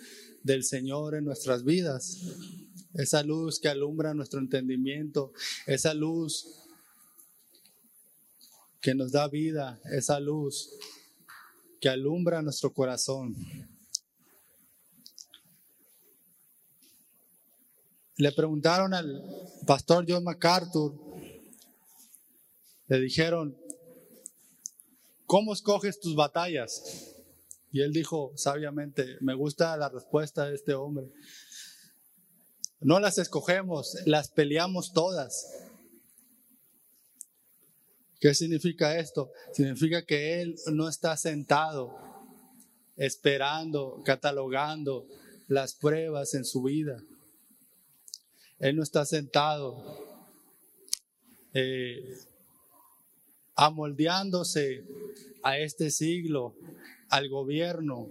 [0.48, 2.22] del Señor en nuestras vidas.
[2.94, 5.32] Esa luz que alumbra nuestro entendimiento,
[5.66, 6.64] esa luz
[8.80, 10.70] que nos da vida, esa luz
[11.80, 13.36] que alumbra nuestro corazón.
[18.16, 19.22] Le preguntaron al
[19.66, 20.94] pastor John MacArthur,
[22.88, 23.54] le dijeron,
[25.26, 27.17] ¿cómo escoges tus batallas?
[27.70, 31.10] Y él dijo sabiamente, me gusta la respuesta de este hombre.
[32.80, 35.46] No las escogemos, las peleamos todas.
[38.20, 39.30] ¿Qué significa esto?
[39.52, 41.96] Significa que Él no está sentado
[42.96, 45.06] esperando, catalogando
[45.46, 47.02] las pruebas en su vida.
[48.58, 49.84] Él no está sentado
[51.54, 52.18] eh,
[53.54, 54.84] amoldeándose
[55.44, 56.56] a este siglo,
[57.08, 58.08] al gobierno,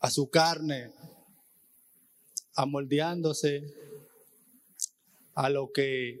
[0.00, 0.92] a su carne,
[2.54, 3.62] amoldeándose
[5.34, 6.20] a lo que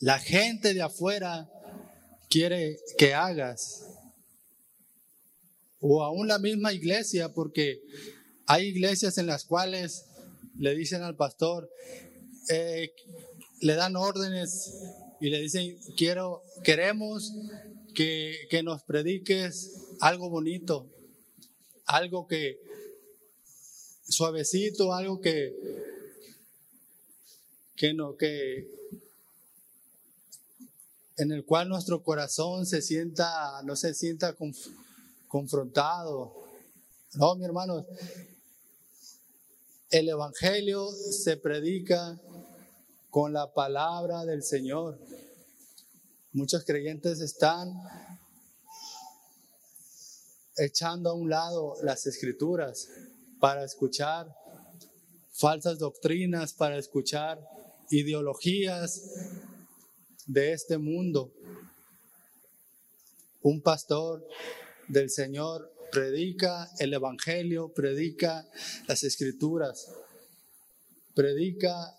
[0.00, 1.48] la gente de afuera
[2.28, 3.86] quiere que hagas.
[5.80, 7.80] O aún la misma iglesia, porque
[8.46, 10.06] hay iglesias en las cuales
[10.58, 11.70] le dicen al pastor,
[12.50, 12.92] eh,
[13.60, 14.74] le dan órdenes
[15.20, 17.32] y le dicen, quiero, queremos
[17.94, 20.86] que, que nos prediques algo bonito,
[21.86, 22.60] algo que
[24.08, 25.54] suavecito, algo que,
[27.76, 28.68] que no, que,
[31.16, 34.34] en el cual nuestro corazón se sienta, no se sienta
[35.28, 36.34] confrontado.
[37.14, 37.86] No, mi hermano,
[39.90, 42.18] el Evangelio se predica
[43.10, 44.98] con la palabra del Señor.
[46.34, 47.74] Muchos creyentes están
[50.56, 52.88] echando a un lado las escrituras,
[53.38, 54.34] para escuchar
[55.32, 57.38] falsas doctrinas, para escuchar
[57.90, 59.02] ideologías
[60.26, 61.34] de este mundo.
[63.42, 64.26] Un pastor
[64.88, 68.48] del Señor predica el Evangelio, predica
[68.86, 69.90] las Escrituras,
[71.14, 71.94] predica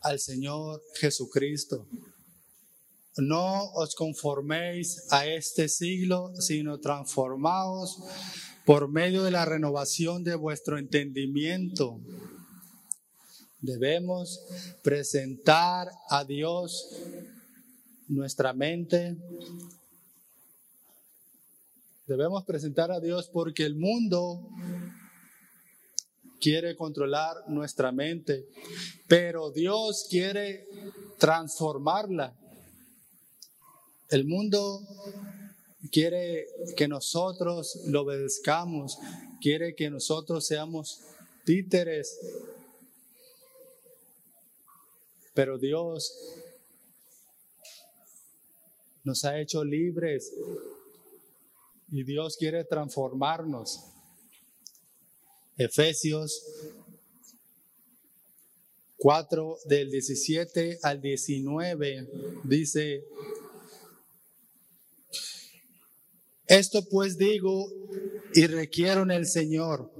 [0.00, 1.86] al Señor Jesucristo.
[3.18, 7.98] No os conforméis a este siglo, sino transformaos
[8.64, 12.00] por medio de la renovación de vuestro entendimiento.
[13.60, 14.40] Debemos
[14.82, 16.88] presentar a Dios
[18.08, 19.16] nuestra mente.
[22.06, 24.48] Debemos presentar a Dios porque el mundo
[26.40, 28.46] quiere controlar nuestra mente,
[29.06, 30.68] pero Dios quiere
[31.18, 32.36] transformarla.
[34.10, 34.86] El mundo
[35.92, 36.46] quiere
[36.76, 38.98] que nosotros lo obedezcamos,
[39.38, 41.02] quiere que nosotros seamos
[41.44, 42.18] títeres,
[45.34, 46.14] pero Dios
[49.04, 50.32] nos ha hecho libres
[51.90, 53.84] y Dios quiere transformarnos.
[55.58, 56.42] Efesios
[58.96, 62.08] 4 del 17 al 19
[62.44, 63.04] dice,
[66.48, 67.70] esto pues digo
[68.34, 69.92] y requiero en el Señor,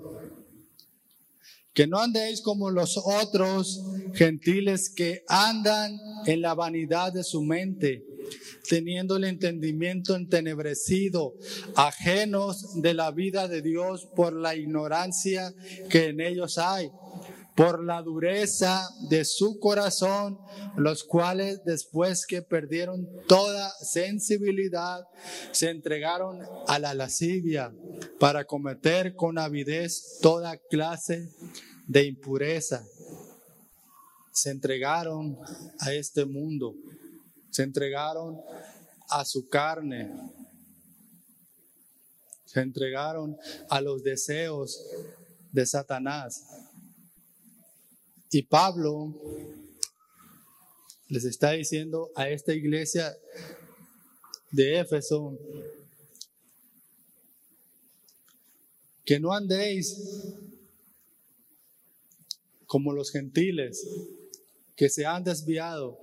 [1.72, 3.82] que no andéis como los otros
[4.14, 8.04] gentiles que andan en la vanidad de su mente
[8.68, 11.34] teniendo el entendimiento entenebrecido,
[11.74, 15.54] ajenos de la vida de Dios por la ignorancia
[15.88, 16.90] que en ellos hay,
[17.58, 20.38] por la dureza de su corazón,
[20.76, 25.04] los cuales después que perdieron toda sensibilidad,
[25.50, 27.74] se entregaron a la lascivia
[28.20, 31.28] para cometer con avidez toda clase
[31.86, 32.86] de impureza.
[34.32, 35.36] Se entregaron
[35.80, 36.76] a este mundo
[37.58, 38.40] se entregaron
[39.10, 40.12] a su carne.
[42.44, 43.36] Se entregaron
[43.68, 44.80] a los deseos
[45.50, 46.44] de Satanás.
[48.30, 49.14] Y Pablo
[51.08, 53.16] les está diciendo a esta iglesia
[54.50, 55.38] de Éfeso
[59.04, 59.96] que no andéis
[62.66, 63.86] como los gentiles
[64.76, 65.98] que se han desviado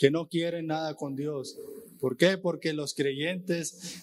[0.00, 1.58] que no quieren nada con Dios.
[2.00, 2.38] ¿Por qué?
[2.38, 4.02] Porque los creyentes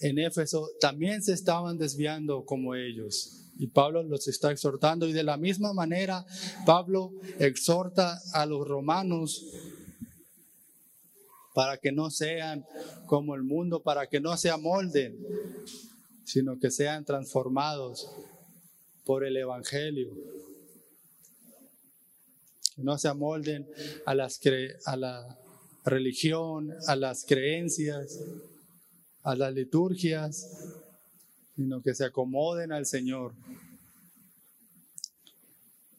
[0.00, 3.43] en Éfeso también se estaban desviando como ellos.
[3.58, 5.06] Y Pablo los está exhortando.
[5.06, 6.24] Y de la misma manera,
[6.66, 9.46] Pablo exhorta a los romanos
[11.54, 12.64] para que no sean
[13.06, 15.16] como el mundo, para que no se amolden,
[16.24, 18.10] sino que sean transformados
[19.04, 20.10] por el Evangelio
[22.76, 23.68] no se amolden
[24.06, 24.40] a, las
[24.86, 25.38] a la
[25.84, 28.18] religión, a las creencias,
[29.22, 30.48] a las liturgias,
[31.56, 33.34] sino que se acomoden al Señor.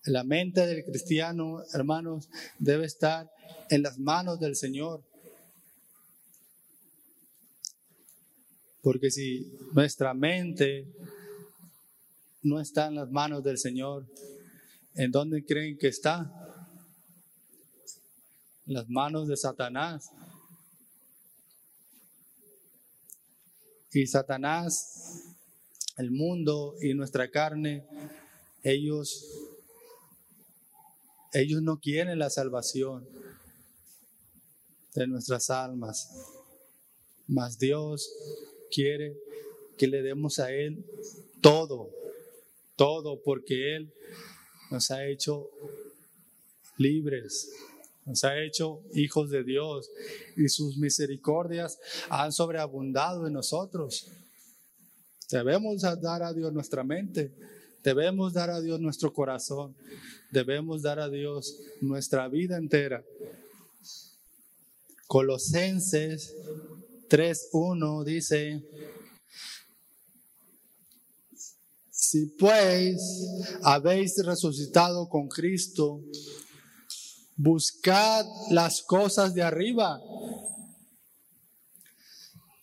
[0.03, 2.29] La mente del cristiano, hermanos,
[2.59, 3.31] debe estar
[3.69, 5.03] en las manos del Señor.
[8.81, 10.85] Porque si nuestra mente
[12.43, 14.05] no está en las manos del Señor,
[14.93, 16.45] ¿en dónde creen que está?
[18.65, 20.09] las manos de Satanás.
[23.91, 25.24] Y Satanás,
[25.97, 27.85] el mundo y nuestra carne,
[28.63, 29.25] ellos,
[31.33, 33.07] ellos no quieren la salvación
[34.93, 36.09] de nuestras almas,
[37.27, 38.11] mas Dios
[38.71, 39.17] quiere
[39.77, 40.85] que le demos a Él
[41.41, 41.89] todo,
[42.75, 43.93] todo, porque Él
[44.71, 45.49] nos ha hecho
[46.77, 47.51] libres
[48.05, 49.89] nos ha hecho hijos de Dios
[50.37, 51.79] y sus misericordias
[52.09, 54.07] han sobreabundado en nosotros.
[55.29, 57.31] Debemos dar a Dios nuestra mente,
[57.83, 59.75] debemos dar a Dios nuestro corazón,
[60.31, 63.03] debemos dar a Dios nuestra vida entera.
[65.07, 66.35] Colosenses
[67.09, 68.63] 3.1 dice,
[71.89, 73.27] si pues
[73.63, 76.01] habéis resucitado con Cristo,
[77.37, 80.01] Buscad las cosas de arriba,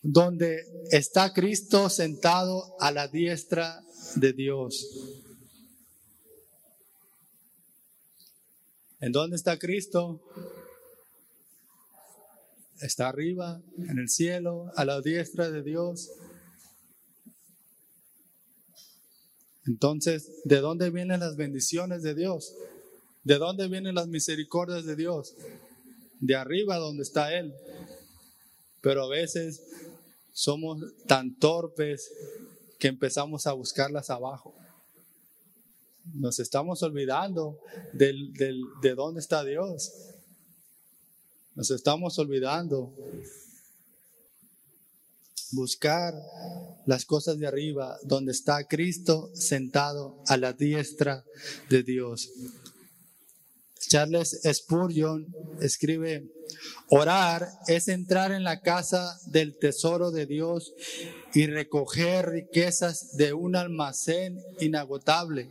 [0.03, 3.81] donde está Cristo sentado a la diestra
[4.15, 4.85] de Dios.
[8.99, 10.21] ¿En dónde está Cristo?
[12.81, 16.11] Está arriba, en el cielo, a la diestra de Dios.
[19.65, 22.53] Entonces, ¿de dónde vienen las bendiciones de Dios?
[23.23, 25.33] ¿De dónde vienen las misericordias de Dios?
[26.19, 27.53] De arriba donde está Él.
[28.81, 29.61] Pero a veces
[30.33, 32.11] somos tan torpes
[32.79, 34.53] que empezamos a buscarlas abajo.
[36.13, 37.59] Nos estamos olvidando
[37.93, 39.93] del, de dónde está Dios.
[41.55, 42.93] Nos estamos olvidando
[45.51, 46.13] buscar
[46.87, 51.23] las cosas de arriba, donde está Cristo sentado a la diestra
[51.69, 52.31] de Dios.
[53.87, 55.27] Charles Spurgeon
[55.61, 56.31] escribe,
[56.89, 60.73] orar es entrar en la casa del tesoro de Dios
[61.33, 65.49] y recoger riquezas de un almacén inagotable.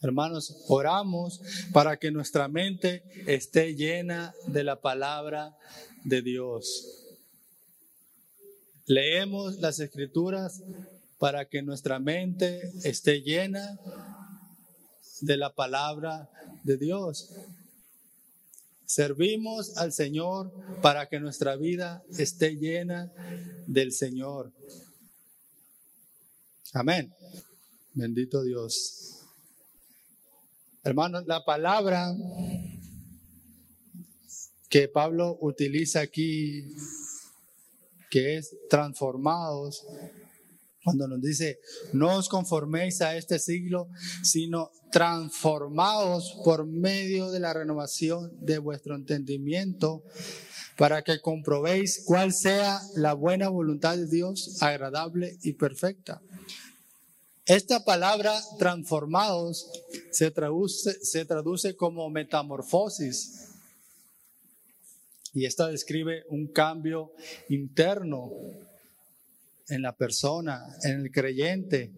[0.00, 1.40] Hermanos, oramos
[1.72, 5.56] para que nuestra mente esté llena de la palabra
[6.04, 7.16] de Dios.
[8.86, 10.62] Leemos las escrituras
[11.18, 13.78] para que nuestra mente esté llena
[15.24, 16.28] de la palabra
[16.62, 17.30] de Dios.
[18.84, 20.52] Servimos al Señor
[20.82, 23.10] para que nuestra vida esté llena
[23.66, 24.52] del Señor.
[26.74, 27.14] Amén.
[27.94, 29.22] Bendito Dios.
[30.82, 32.14] Hermanos, la palabra
[34.68, 36.64] que Pablo utiliza aquí,
[38.10, 39.86] que es transformados,
[40.84, 41.58] cuando nos dice,
[41.92, 43.88] no os conforméis a este siglo,
[44.22, 50.04] sino transformados por medio de la renovación de vuestro entendimiento,
[50.76, 56.20] para que comprobéis cuál sea la buena voluntad de Dios, agradable y perfecta.
[57.46, 59.70] Esta palabra transformados
[60.10, 63.50] se traduce, se traduce como metamorfosis.
[65.34, 67.12] Y esta describe un cambio
[67.48, 68.30] interno
[69.68, 71.92] en la persona, en el creyente.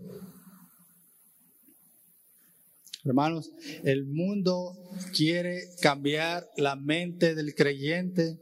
[3.05, 3.53] Hermanos,
[3.85, 4.77] el mundo
[5.14, 8.39] quiere cambiar la mente del creyente,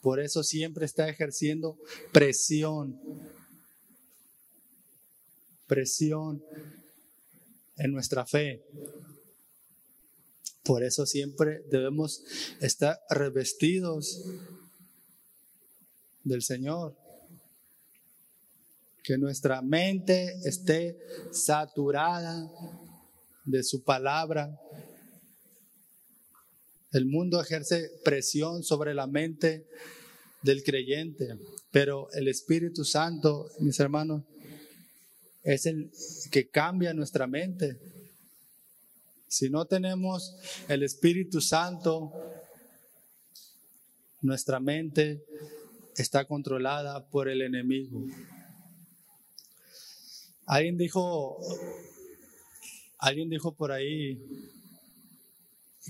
[0.00, 1.76] por eso siempre está ejerciendo
[2.12, 3.00] presión
[5.66, 6.42] presión
[7.76, 8.64] en nuestra fe.
[10.64, 12.22] Por eso siempre debemos
[12.60, 14.24] estar revestidos
[16.24, 16.96] del Señor.
[19.06, 20.98] Que nuestra mente esté
[21.30, 22.50] saturada
[23.44, 24.60] de su palabra.
[26.90, 29.68] El mundo ejerce presión sobre la mente
[30.42, 31.38] del creyente,
[31.70, 34.24] pero el Espíritu Santo, mis hermanos,
[35.44, 35.88] es el
[36.32, 37.78] que cambia nuestra mente.
[39.28, 40.34] Si no tenemos
[40.66, 42.10] el Espíritu Santo,
[44.20, 45.24] nuestra mente
[45.96, 48.04] está controlada por el enemigo.
[50.46, 51.38] Alguien dijo,
[52.98, 54.18] alguien dijo por ahí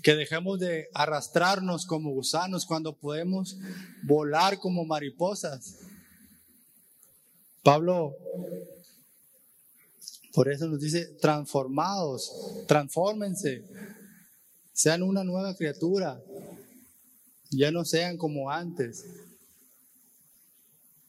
[0.03, 3.59] que dejemos de arrastrarnos como gusanos cuando podemos
[4.03, 5.77] volar como mariposas.
[7.63, 8.17] Pablo
[10.37, 12.31] por eso nos dice, transformados,
[12.69, 13.65] transfórmense,
[14.75, 16.23] sean una nueva criatura,
[17.51, 19.07] ya no sean como antes.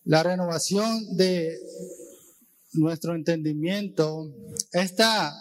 [0.06, 1.60] La renovación de
[2.74, 4.32] nuestro entendimiento,
[4.74, 5.34] esta,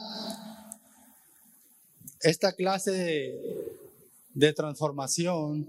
[2.22, 3.76] esta clase de,
[4.34, 5.66] de transformación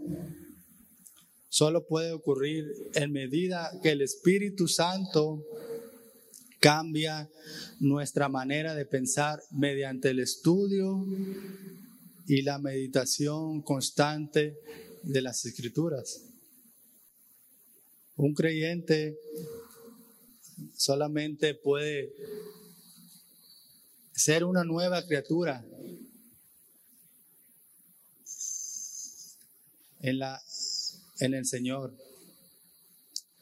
[1.49, 5.43] solo puede ocurrir en medida que el Espíritu Santo
[6.59, 7.29] cambia
[7.79, 11.05] nuestra manera de pensar mediante el estudio
[12.27, 14.57] y la meditación constante
[15.03, 16.23] de las escrituras.
[18.17, 19.17] Un creyente
[20.75, 22.13] solamente puede
[24.13, 25.63] ser una nueva criatura
[30.01, 30.41] en, la,
[31.19, 31.93] en el Señor.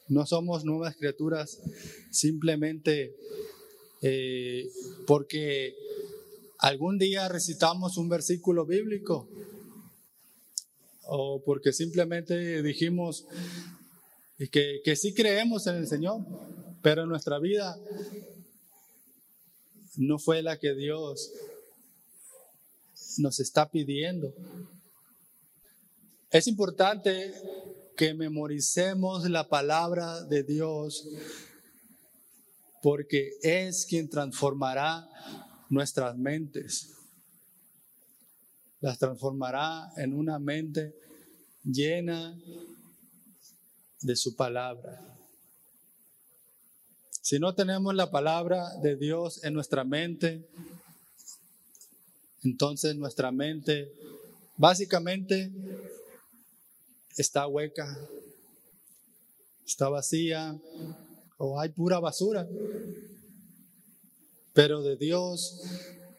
[0.08, 1.60] No somos nuevas criaturas
[2.10, 3.16] simplemente
[4.02, 4.70] eh,
[5.06, 5.74] porque
[6.58, 9.28] algún día recitamos un versículo bíblico
[11.04, 13.26] o porque simplemente dijimos
[14.50, 16.20] que, que sí creemos en el Señor,
[16.86, 17.76] pero nuestra vida
[19.96, 21.32] no fue la que Dios
[23.18, 24.32] nos está pidiendo.
[26.30, 27.34] Es importante
[27.96, 31.08] que memoricemos la palabra de Dios,
[32.82, 35.08] porque es quien transformará
[35.68, 36.92] nuestras mentes.
[38.78, 40.94] Las transformará en una mente
[41.64, 42.40] llena
[44.02, 45.15] de su palabra.
[47.28, 50.48] Si no tenemos la palabra de Dios en nuestra mente,
[52.44, 53.90] entonces nuestra mente
[54.56, 55.50] básicamente
[57.16, 57.98] está hueca,
[59.66, 60.56] está vacía
[61.36, 62.46] o hay pura basura.
[64.52, 65.62] Pero de Dios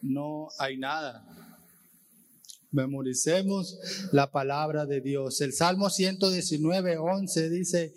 [0.02, 1.24] no hay nada.
[2.70, 3.78] Memoricemos
[4.12, 5.40] la palabra de Dios.
[5.40, 7.94] El Salmo 119, 11 dice,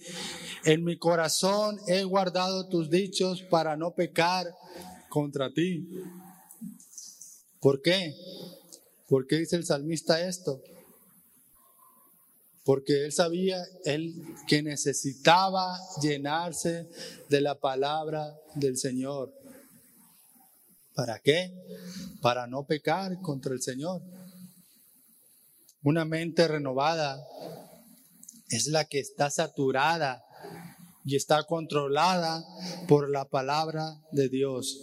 [0.64, 4.48] en mi corazón he guardado tus dichos para no pecar
[5.10, 5.88] contra ti.
[7.60, 8.16] ¿Por qué?
[9.08, 10.62] ¿Por qué dice el salmista esto?
[12.64, 14.16] Porque él sabía él
[14.48, 16.88] que necesitaba llenarse
[17.28, 19.34] de la palabra del Señor.
[20.96, 21.52] ¿Para qué?
[22.22, 24.02] Para no pecar contra el Señor.
[25.84, 27.26] Una mente renovada
[28.50, 30.24] es la que está saturada
[31.04, 32.46] y está controlada
[32.88, 34.80] por la palabra de Dios.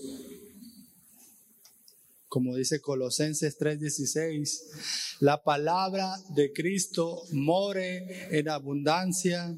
[2.26, 9.56] Como dice Colosenses 3:16, la palabra de Cristo more en abundancia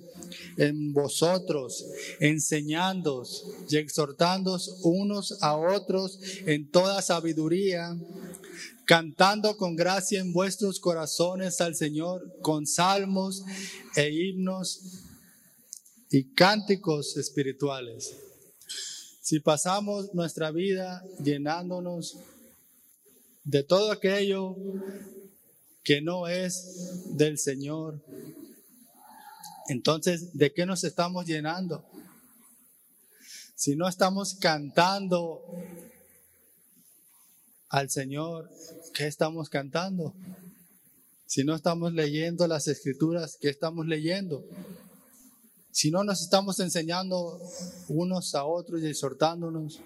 [0.59, 1.87] en vosotros,
[2.21, 7.99] enseñándoos y exhortándoos unos a otros en toda sabiduría
[8.91, 13.45] cantando con gracia en vuestros corazones al Señor con salmos
[13.95, 14.81] e himnos
[16.11, 18.17] y cánticos espirituales.
[19.23, 22.17] Si pasamos nuestra vida llenándonos
[23.45, 24.57] de todo aquello
[25.85, 28.05] que no es del Señor,
[29.69, 31.85] entonces, ¿de qué nos estamos llenando?
[33.55, 35.45] Si no estamos cantando
[37.71, 38.51] al Señor,
[38.95, 40.13] ¿qué estamos cantando?
[41.25, 44.45] Si no estamos leyendo las escrituras, ¿qué estamos leyendo?
[45.71, 47.41] Si no nos estamos enseñando
[47.87, 49.81] unos a otros y exhortándonos,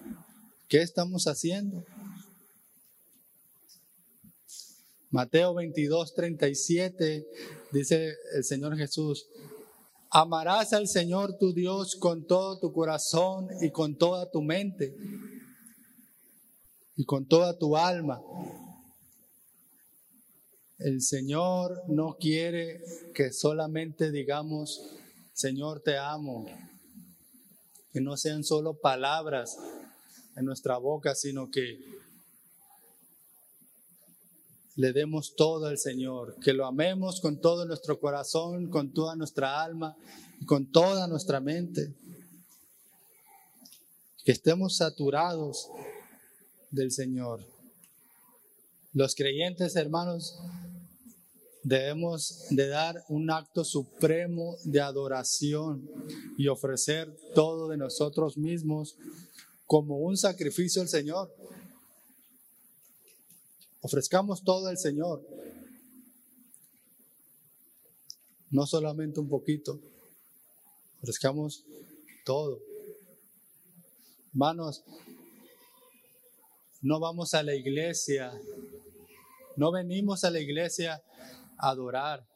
[0.67, 1.85] ¿qué estamos haciendo?
[5.11, 7.27] Mateo 22, 37
[7.71, 9.27] dice el Señor Jesús,
[10.11, 14.97] amarás al Señor tu Dios con todo tu corazón y con toda tu mente
[16.97, 18.23] y con toda tu alma.
[20.79, 22.81] El Señor no quiere
[23.15, 24.83] que solamente digamos,
[25.33, 26.47] Señor, te amo,
[27.93, 29.59] que no sean solo palabras
[30.37, 31.79] en nuestra boca, sino que
[34.77, 39.63] le demos todo al Señor, que lo amemos con todo nuestro corazón, con toda nuestra
[39.63, 39.97] alma,
[40.47, 41.95] con toda nuestra mente,
[44.25, 45.71] que estemos saturados
[46.75, 47.41] del Señor.
[48.93, 50.39] Los creyentes, hermanos,
[51.63, 55.89] debemos de dar un acto supremo de adoración
[56.37, 58.97] y ofrecer todo de nosotros mismos
[59.67, 61.35] como un sacrificio al Señor.
[63.81, 65.27] Ofrezcamos todo al Señor.
[68.51, 69.81] No solamente un poquito,
[71.01, 71.65] ofrezcamos
[72.25, 72.61] todo.
[74.33, 74.85] Hermanos,
[76.85, 78.31] no vamos a la iglesia,
[79.57, 81.03] no venimos a la iglesia
[81.57, 82.27] a adorar.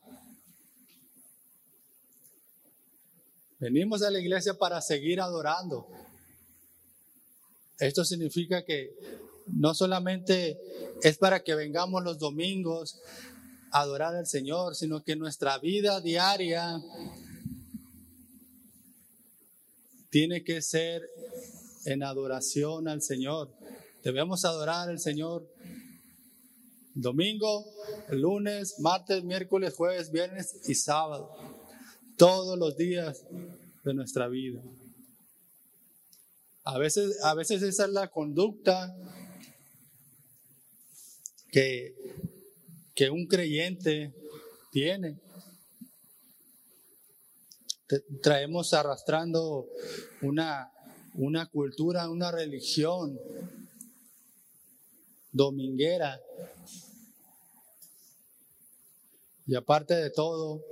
[3.58, 5.86] Venimos a la iglesia para seguir adorando.
[7.78, 8.96] Esto significa que
[9.48, 10.58] no solamente
[11.02, 12.98] es para que vengamos los domingos
[13.70, 16.82] a adorar al Señor, sino que nuestra vida diaria
[20.08, 21.02] tiene que ser
[21.84, 23.57] en adoración al Señor.
[24.08, 25.46] Debemos adorar al Señor
[26.94, 27.66] domingo,
[28.08, 31.36] lunes, martes, miércoles, jueves, viernes y sábado.
[32.16, 33.26] Todos los días
[33.84, 34.62] de nuestra vida.
[36.64, 38.96] A veces, a veces esa es la conducta
[41.50, 41.94] que,
[42.94, 44.14] que un creyente
[44.70, 45.18] tiene.
[48.22, 49.66] Traemos arrastrando
[50.22, 50.72] una,
[51.12, 53.20] una cultura, una religión
[55.32, 56.20] dominguera.
[59.46, 60.62] Y aparte de todo,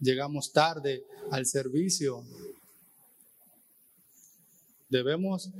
[0.00, 2.24] llegamos tarde al servicio.
[4.88, 5.50] Debemos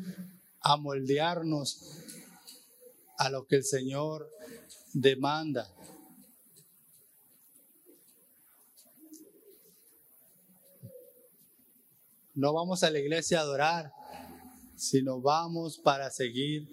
[0.61, 1.80] amoldearnos
[3.18, 4.30] a lo que el Señor
[4.93, 5.70] demanda.
[12.34, 13.93] No vamos a la iglesia a adorar,
[14.76, 16.68] sino vamos para seguir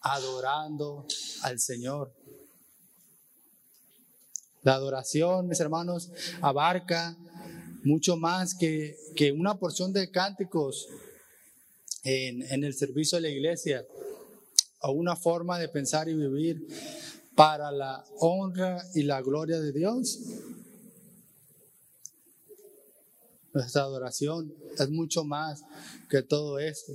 [0.00, 1.06] adorando
[1.42, 2.12] al Señor.
[4.62, 7.16] La adoración, mis hermanos, abarca
[7.82, 10.86] mucho más que, que una porción de cánticos
[12.04, 13.86] en, en el servicio de la iglesia
[14.82, 16.66] o una forma de pensar y vivir
[17.34, 20.18] para la honra y la gloria de Dios.
[23.52, 25.62] Nuestra adoración es mucho más
[26.08, 26.92] que todo esto.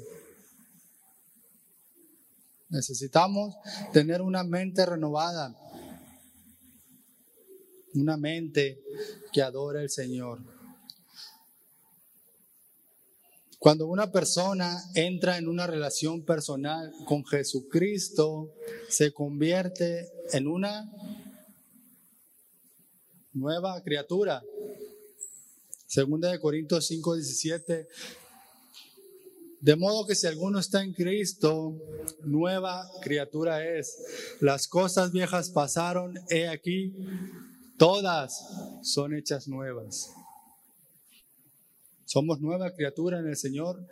[2.69, 3.55] Necesitamos
[3.93, 5.55] tener una mente renovada,
[7.93, 8.81] una mente
[9.31, 10.39] que adore al Señor.
[13.59, 18.51] Cuando una persona entra en una relación personal con Jesucristo,
[18.89, 20.91] se convierte en una
[23.33, 24.43] nueva criatura.
[25.87, 27.87] Segunda de Corintios 5, 17.
[29.65, 31.75] De modo que si alguno está en Cristo,
[32.23, 33.97] nueva criatura es.
[34.39, 36.93] Las cosas viejas pasaron, he aquí,
[37.75, 38.47] todas
[38.83, 40.11] son hechas nuevas.
[42.05, 43.83] Somos nueva criatura en el Señor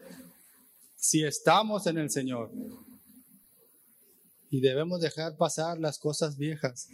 [0.96, 2.52] si estamos en el Señor.
[4.52, 6.88] Y debemos dejar pasar las cosas viejas.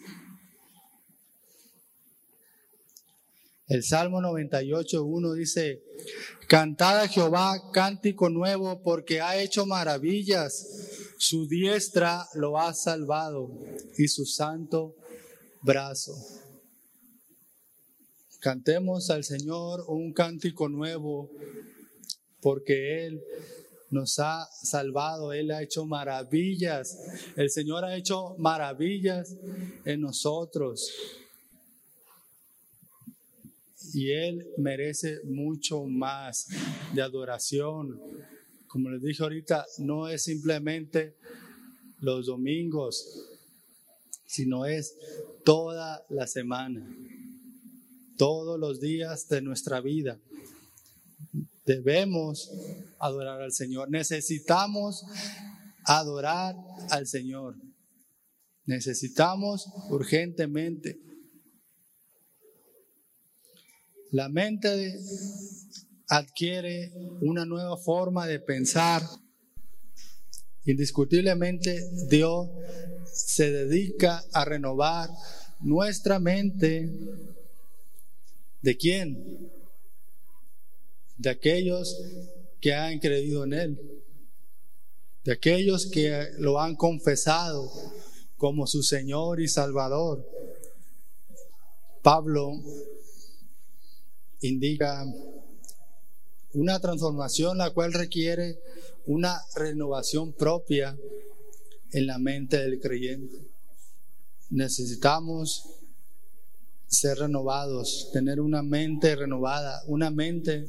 [3.69, 5.83] El Salmo 98, 1 dice,
[6.47, 11.13] Cantad a Jehová cántico nuevo porque ha hecho maravillas.
[11.19, 13.51] Su diestra lo ha salvado
[13.95, 14.95] y su santo
[15.61, 16.15] brazo.
[18.39, 21.29] Cantemos al Señor un cántico nuevo,
[22.41, 23.21] porque Él
[23.91, 26.97] nos ha salvado, Él ha hecho maravillas,
[27.35, 29.35] el Señor ha hecho maravillas
[29.85, 30.91] en nosotros.
[33.93, 36.47] Y Él merece mucho más
[36.93, 37.99] de adoración.
[38.67, 41.15] Como les dije ahorita, no es simplemente
[41.99, 43.25] los domingos,
[44.25, 44.95] sino es
[45.43, 46.87] toda la semana
[48.19, 50.19] todos los días de nuestra vida.
[51.65, 52.51] Debemos
[52.99, 53.89] adorar al Señor.
[53.89, 55.05] Necesitamos
[55.85, 56.57] adorar
[56.89, 57.55] al Señor.
[58.65, 60.99] Necesitamos urgentemente.
[64.11, 64.99] La mente
[66.07, 66.91] adquiere
[67.21, 69.03] una nueva forma de pensar.
[70.65, 71.79] Indiscutiblemente
[72.09, 72.49] Dios
[73.13, 75.09] se dedica a renovar
[75.61, 76.89] nuestra mente
[78.61, 79.51] ¿De quién?
[81.17, 81.97] De aquellos
[82.59, 84.03] que han creído en Él,
[85.23, 87.71] de aquellos que lo han confesado
[88.37, 90.27] como su Señor y Salvador.
[92.01, 92.51] Pablo
[94.41, 95.05] indica
[96.53, 98.59] una transformación la cual requiere
[99.05, 100.97] una renovación propia
[101.91, 103.37] en la mente del creyente.
[104.49, 105.63] Necesitamos
[106.87, 110.67] ser renovados, tener una mente renovada, una mente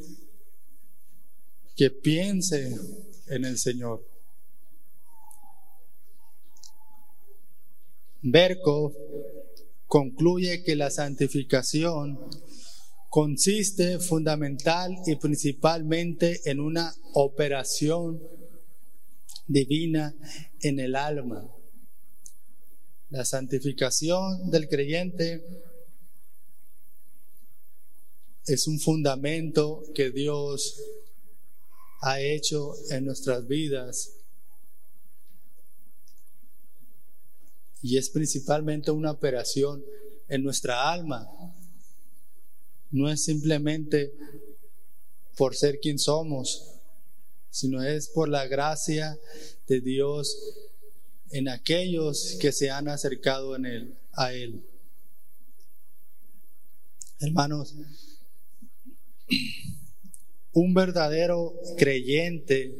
[1.76, 2.76] que piense
[3.28, 4.04] en el Señor.
[8.22, 8.94] Berkov
[9.86, 12.18] concluye que la santificación
[13.10, 18.22] consiste fundamental y principalmente en una operación
[19.48, 20.14] divina
[20.60, 21.46] en el alma.
[23.10, 25.44] La santificación del creyente
[28.46, 30.80] es un fundamento que Dios
[32.02, 34.12] ha hecho en nuestras vidas
[37.82, 39.84] y es principalmente una operación
[40.28, 41.26] en nuestra alma.
[42.90, 44.12] No es simplemente
[45.36, 46.74] por ser quien somos,
[47.50, 49.18] sino es por la gracia
[49.66, 50.36] de Dios
[51.30, 54.64] en aquellos que se han acercado en él, a Él.
[57.20, 57.74] Hermanos,
[60.52, 62.74] un verdadero creyente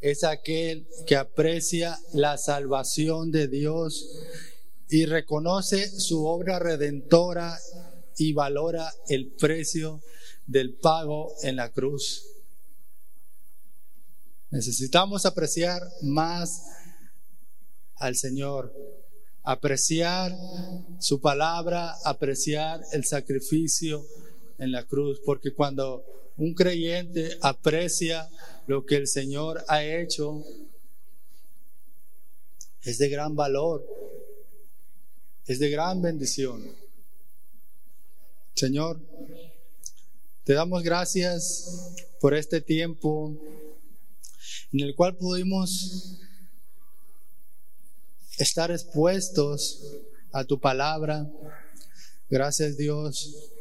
[0.00, 4.06] es aquel que aprecia la salvación de Dios
[4.88, 7.58] y reconoce su obra redentora
[8.18, 10.02] y valora el precio
[10.46, 12.24] del pago en la cruz.
[14.50, 16.62] Necesitamos apreciar más
[17.96, 18.72] al Señor,
[19.42, 20.34] apreciar
[21.00, 24.04] su palabra, apreciar el sacrificio
[24.58, 26.04] en la cruz, porque cuando
[26.36, 28.28] un creyente aprecia
[28.66, 30.42] lo que el Señor ha hecho,
[32.82, 33.84] es de gran valor,
[35.46, 36.87] es de gran bendición.
[38.58, 39.00] Señor,
[40.42, 43.32] te damos gracias por este tiempo
[44.72, 46.18] en el cual pudimos
[48.36, 49.80] estar expuestos
[50.32, 51.30] a tu palabra.
[52.28, 53.52] Gracias Dios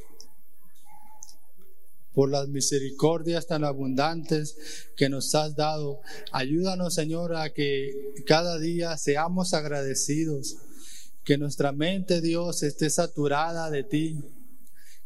[2.15, 4.57] por las misericordias tan abundantes
[4.95, 6.01] que nos has dado.
[6.31, 10.55] Ayúdanos, Señor, a que cada día seamos agradecidos,
[11.23, 14.23] que nuestra mente, Dios, esté saturada de ti,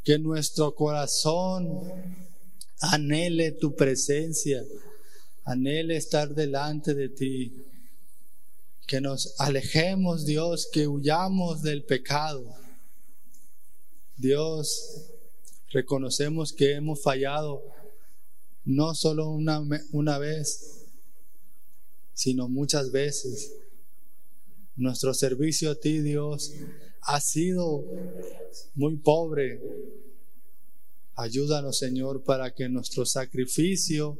[0.04, 1.82] que nuestro corazón
[2.80, 4.64] anhele tu presencia,
[5.46, 7.66] anhele estar delante de ti,
[8.88, 12.44] que nos alejemos, Dios, que huyamos del pecado.
[14.18, 15.12] Dios,
[15.72, 17.64] Reconocemos que hemos fallado
[18.66, 20.86] no solo una, una vez,
[22.14, 23.54] sino muchas veces.
[24.76, 26.52] Nuestro servicio a ti, Dios,
[27.02, 27.84] ha sido
[28.76, 29.60] muy pobre.
[31.16, 34.18] Ayúdanos, Señor, para que nuestro sacrificio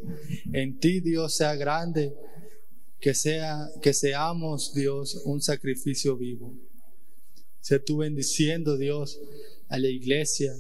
[0.52, 2.14] en ti, Dios, sea grande,
[3.00, 6.54] que, sea, que seamos, Dios, un sacrificio vivo.
[7.60, 9.20] Sé tú bendiciendo, Dios,
[9.70, 10.54] a la iglesia,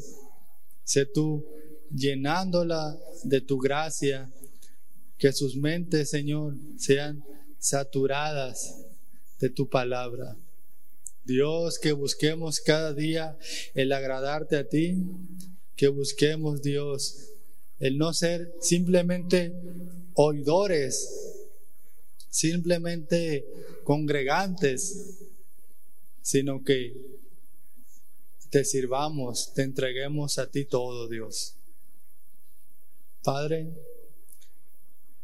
[0.91, 1.45] Sé tú
[1.89, 4.29] llenándola de tu gracia,
[5.17, 7.23] que sus mentes, Señor, sean
[7.57, 8.75] saturadas
[9.39, 10.35] de tu palabra.
[11.23, 13.37] Dios, que busquemos cada día
[13.73, 14.97] el agradarte a ti,
[15.75, 17.31] que busquemos, Dios,
[17.79, 19.53] el no ser simplemente
[20.13, 21.09] oidores,
[22.29, 23.45] simplemente
[23.83, 25.19] congregantes,
[26.21, 27.19] sino que
[28.49, 31.55] te sirvamos, te entreguemos a ti todo, Dios.
[33.23, 33.69] Padre,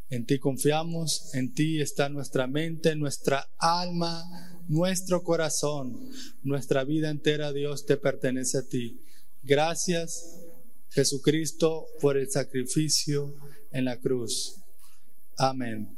[0.09, 6.09] en ti confiamos, en ti está nuestra mente, nuestra alma, nuestro corazón,
[6.43, 8.99] nuestra vida entera, Dios, te pertenece a ti.
[9.43, 10.39] Gracias,
[10.89, 13.33] Jesucristo, por el sacrificio
[13.71, 14.55] en la cruz.
[15.37, 15.96] Amén.